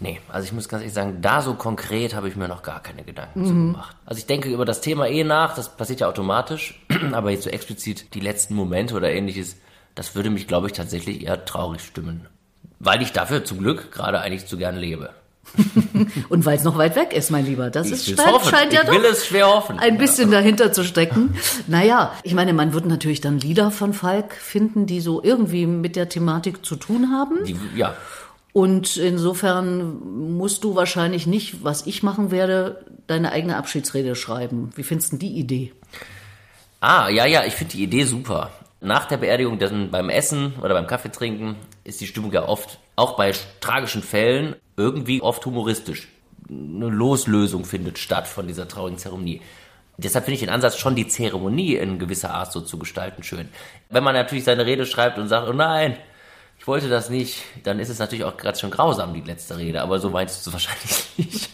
Nee, 0.00 0.20
also 0.28 0.44
ich 0.44 0.52
muss 0.52 0.68
ganz 0.68 0.82
ehrlich 0.82 0.92
sagen, 0.92 1.18
da 1.22 1.40
so 1.40 1.54
konkret 1.54 2.14
habe 2.14 2.28
ich 2.28 2.36
mir 2.36 2.48
noch 2.48 2.62
gar 2.62 2.82
keine 2.82 3.04
Gedanken 3.04 3.40
Mhm. 3.40 3.46
zu 3.46 3.52
gemacht. 3.54 3.96
Also 4.04 4.18
ich 4.18 4.26
denke 4.26 4.50
über 4.50 4.64
das 4.66 4.82
Thema 4.82 5.06
eh 5.08 5.24
nach, 5.24 5.54
das 5.54 5.74
passiert 5.76 6.00
ja 6.00 6.08
automatisch, 6.08 6.84
aber 7.12 7.30
jetzt 7.30 7.44
so 7.44 7.50
explizit 7.50 8.12
die 8.12 8.20
letzten 8.20 8.54
Momente 8.54 8.94
oder 8.96 9.10
ähnliches, 9.10 9.56
das 9.94 10.14
würde 10.14 10.30
mich, 10.30 10.46
glaube 10.46 10.66
ich, 10.66 10.72
tatsächlich 10.72 11.22
eher 11.24 11.44
traurig 11.44 11.80
stimmen. 11.82 12.26
Weil 12.80 13.02
ich 13.02 13.12
dafür 13.12 13.44
zum 13.44 13.58
Glück 13.58 13.92
gerade 13.92 14.20
eigentlich 14.20 14.46
zu 14.46 14.56
gern 14.58 14.76
lebe. 14.76 15.10
Und 16.30 16.44
weil 16.46 16.56
es 16.56 16.64
noch 16.64 16.78
weit 16.78 16.96
weg 16.96 17.12
ist, 17.12 17.30
mein 17.30 17.44
Lieber. 17.46 17.70
Das 17.70 17.86
Ich 17.86 17.92
ist, 17.92 18.08
will's 18.08 18.20
scheint, 18.22 18.32
hoffen. 18.34 18.50
scheint 18.50 18.72
ja 18.72 18.80
ich 18.82 18.86
doch 18.88 18.94
will 18.94 19.04
es 19.04 19.26
schwer 19.26 19.46
hoffen. 19.46 19.78
ein 19.78 19.98
bisschen 19.98 20.30
dahinter 20.30 20.72
zu 20.72 20.84
stecken. 20.84 21.34
Naja, 21.66 22.12
ich 22.22 22.34
meine, 22.34 22.52
man 22.54 22.72
wird 22.72 22.86
natürlich 22.86 23.20
dann 23.20 23.38
Lieder 23.38 23.70
von 23.70 23.92
Falk 23.92 24.32
finden, 24.34 24.86
die 24.86 25.00
so 25.00 25.22
irgendwie 25.22 25.66
mit 25.66 25.96
der 25.96 26.08
Thematik 26.08 26.64
zu 26.64 26.76
tun 26.76 27.10
haben. 27.12 27.44
Die, 27.44 27.56
ja, 27.76 27.94
Und 28.52 28.96
insofern 28.96 29.98
musst 30.36 30.64
du 30.64 30.74
wahrscheinlich 30.74 31.26
nicht, 31.26 31.62
was 31.62 31.86
ich 31.86 32.02
machen 32.02 32.30
werde, 32.30 32.84
deine 33.06 33.30
eigene 33.32 33.56
Abschiedsrede 33.56 34.16
schreiben. 34.16 34.70
Wie 34.76 34.82
findest 34.82 35.12
du 35.12 35.16
denn 35.18 35.28
die 35.28 35.38
Idee? 35.38 35.72
Ah, 36.80 37.08
ja, 37.08 37.26
ja, 37.26 37.44
ich 37.44 37.54
finde 37.54 37.72
die 37.76 37.82
Idee 37.84 38.04
super. 38.04 38.50
Nach 38.84 39.06
der 39.06 39.16
Beerdigung, 39.16 39.58
dann 39.58 39.90
beim 39.90 40.10
Essen 40.10 40.56
oder 40.60 40.74
beim 40.74 40.86
Kaffee 40.86 41.10
trinken, 41.10 41.56
ist 41.84 42.02
die 42.02 42.06
Stimmung 42.06 42.32
ja 42.32 42.46
oft, 42.46 42.78
auch 42.96 43.16
bei 43.16 43.32
tragischen 43.60 44.02
Fällen, 44.02 44.56
irgendwie 44.76 45.22
oft 45.22 45.46
humoristisch. 45.46 46.08
Eine 46.50 46.90
Loslösung 46.90 47.64
findet 47.64 47.98
statt 47.98 48.28
von 48.28 48.46
dieser 48.46 48.68
traurigen 48.68 48.98
Zeremonie. 48.98 49.40
Deshalb 49.96 50.26
finde 50.26 50.34
ich 50.34 50.40
den 50.40 50.50
Ansatz, 50.50 50.76
schon 50.76 50.96
die 50.96 51.08
Zeremonie 51.08 51.76
in 51.76 51.98
gewisser 51.98 52.34
Art 52.34 52.52
so 52.52 52.60
zu 52.60 52.78
gestalten, 52.78 53.22
schön. 53.22 53.48
Wenn 53.88 54.04
man 54.04 54.14
natürlich 54.14 54.44
seine 54.44 54.66
Rede 54.66 54.84
schreibt 54.84 55.16
und 55.16 55.28
sagt, 55.28 55.48
oh 55.48 55.54
nein, 55.54 55.96
ich 56.64 56.68
wollte 56.68 56.88
das 56.88 57.10
nicht, 57.10 57.42
dann 57.62 57.78
ist 57.78 57.90
es 57.90 57.98
natürlich 57.98 58.24
auch 58.24 58.38
gerade 58.38 58.58
schon 58.58 58.70
grausam, 58.70 59.12
die 59.12 59.20
letzte 59.20 59.58
Rede. 59.58 59.82
Aber 59.82 59.98
so 59.98 60.08
meinst 60.08 60.46
du 60.46 60.48
es 60.48 60.52
wahrscheinlich 60.54 61.04
nicht. 61.18 61.50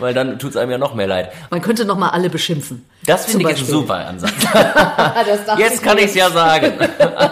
Weil 0.00 0.12
dann 0.12 0.40
tut 0.40 0.50
es 0.50 0.56
einem 0.56 0.72
ja 0.72 0.78
noch 0.78 0.92
mehr 0.92 1.06
leid. 1.06 1.30
Man 1.50 1.62
könnte 1.62 1.84
noch 1.84 1.96
mal 1.96 2.08
alle 2.08 2.28
beschimpfen. 2.28 2.84
Das 3.06 3.26
finde 3.26 3.42
ich 3.42 3.46
ein 3.46 3.52
Beispiel. 3.52 3.70
super 3.70 3.94
Ansatz. 3.94 4.32
Jetzt 5.58 5.84
kann 5.84 5.98
ich 5.98 6.06
es 6.06 6.14
ja 6.16 6.30
sagen. 6.30 6.72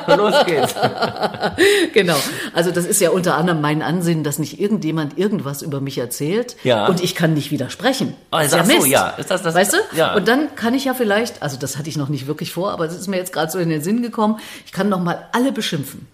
Los 0.16 0.35
geht's. 0.47 0.75
Genau. 1.95 2.16
Also 2.53 2.71
das 2.71 2.85
ist 2.85 3.01
ja 3.01 3.11
unter 3.11 3.37
anderem 3.37 3.61
mein 3.61 3.81
Ansinnen, 3.83 4.23
dass 4.25 4.38
nicht 4.38 4.61
irgendjemand 4.61 5.19
irgendwas 5.19 5.62
über 5.62 5.81
mich 5.81 5.97
erzählt 5.99 6.57
Ja. 6.64 6.87
und 6.87 7.03
ich 7.03 7.14
kann 7.14 7.33
nicht 7.35 7.51
widersprechen. 7.51 8.14
Das 8.31 8.47
ist 8.47 8.53
ja 8.55 8.61
ach 8.61 8.66
so, 8.66 8.73
Mist. 8.75 8.87
ja. 8.88 9.09
Ist 9.11 9.31
das 9.31 9.42
das- 9.42 9.55
weißt 9.55 9.73
du? 9.73 9.97
ja. 9.97 10.14
Und 10.14 10.29
dann 10.29 10.55
kann 10.57 10.75
ich 10.75 10.85
ja 10.85 10.95
vielleicht, 10.95 11.42
also 11.42 11.57
das 11.57 11.79
hatte 11.79 11.88
ich 11.88 11.97
noch 11.97 12.09
nicht 12.11 12.27
wirklich 12.27 12.53
vor, 12.53 12.73
aber 12.73 12.87
das 12.87 12.97
ist 12.97 13.07
mir 13.09 13.16
jetzt 13.16 13.33
gerade 13.33 13.51
so 13.51 13.59
in 13.59 13.69
den 13.71 13.83
Sinn 13.83 14.03
gekommen, 14.03 14.38
ich 14.66 14.73
kann 14.73 14.88
noch 14.88 15.01
mal 15.01 15.27
alle 15.33 15.53
beschimpfen. 15.53 16.07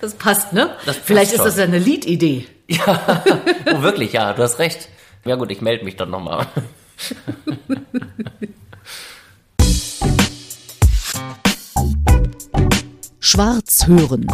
Das 0.00 0.14
passt, 0.14 0.52
ne? 0.52 0.66
Mhm. 0.66 0.68
Das 0.84 0.96
passt 0.96 1.06
vielleicht 1.06 1.30
ist 1.32 1.36
schon. 1.38 1.46
das 1.46 1.56
ja 1.56 1.64
eine 1.64 1.78
Liedidee. 1.78 2.46
Ja. 2.68 3.22
Oh, 3.72 3.82
wirklich, 3.82 4.12
ja, 4.12 4.32
du 4.32 4.42
hast 4.42 4.58
recht. 4.58 4.88
Ja 5.24 5.36
gut, 5.36 5.52
ich 5.52 5.60
melde 5.60 5.84
mich 5.84 5.94
dann 5.96 6.10
nochmal. 6.10 6.46
Schwarz 13.28 13.88
hören. 13.88 14.24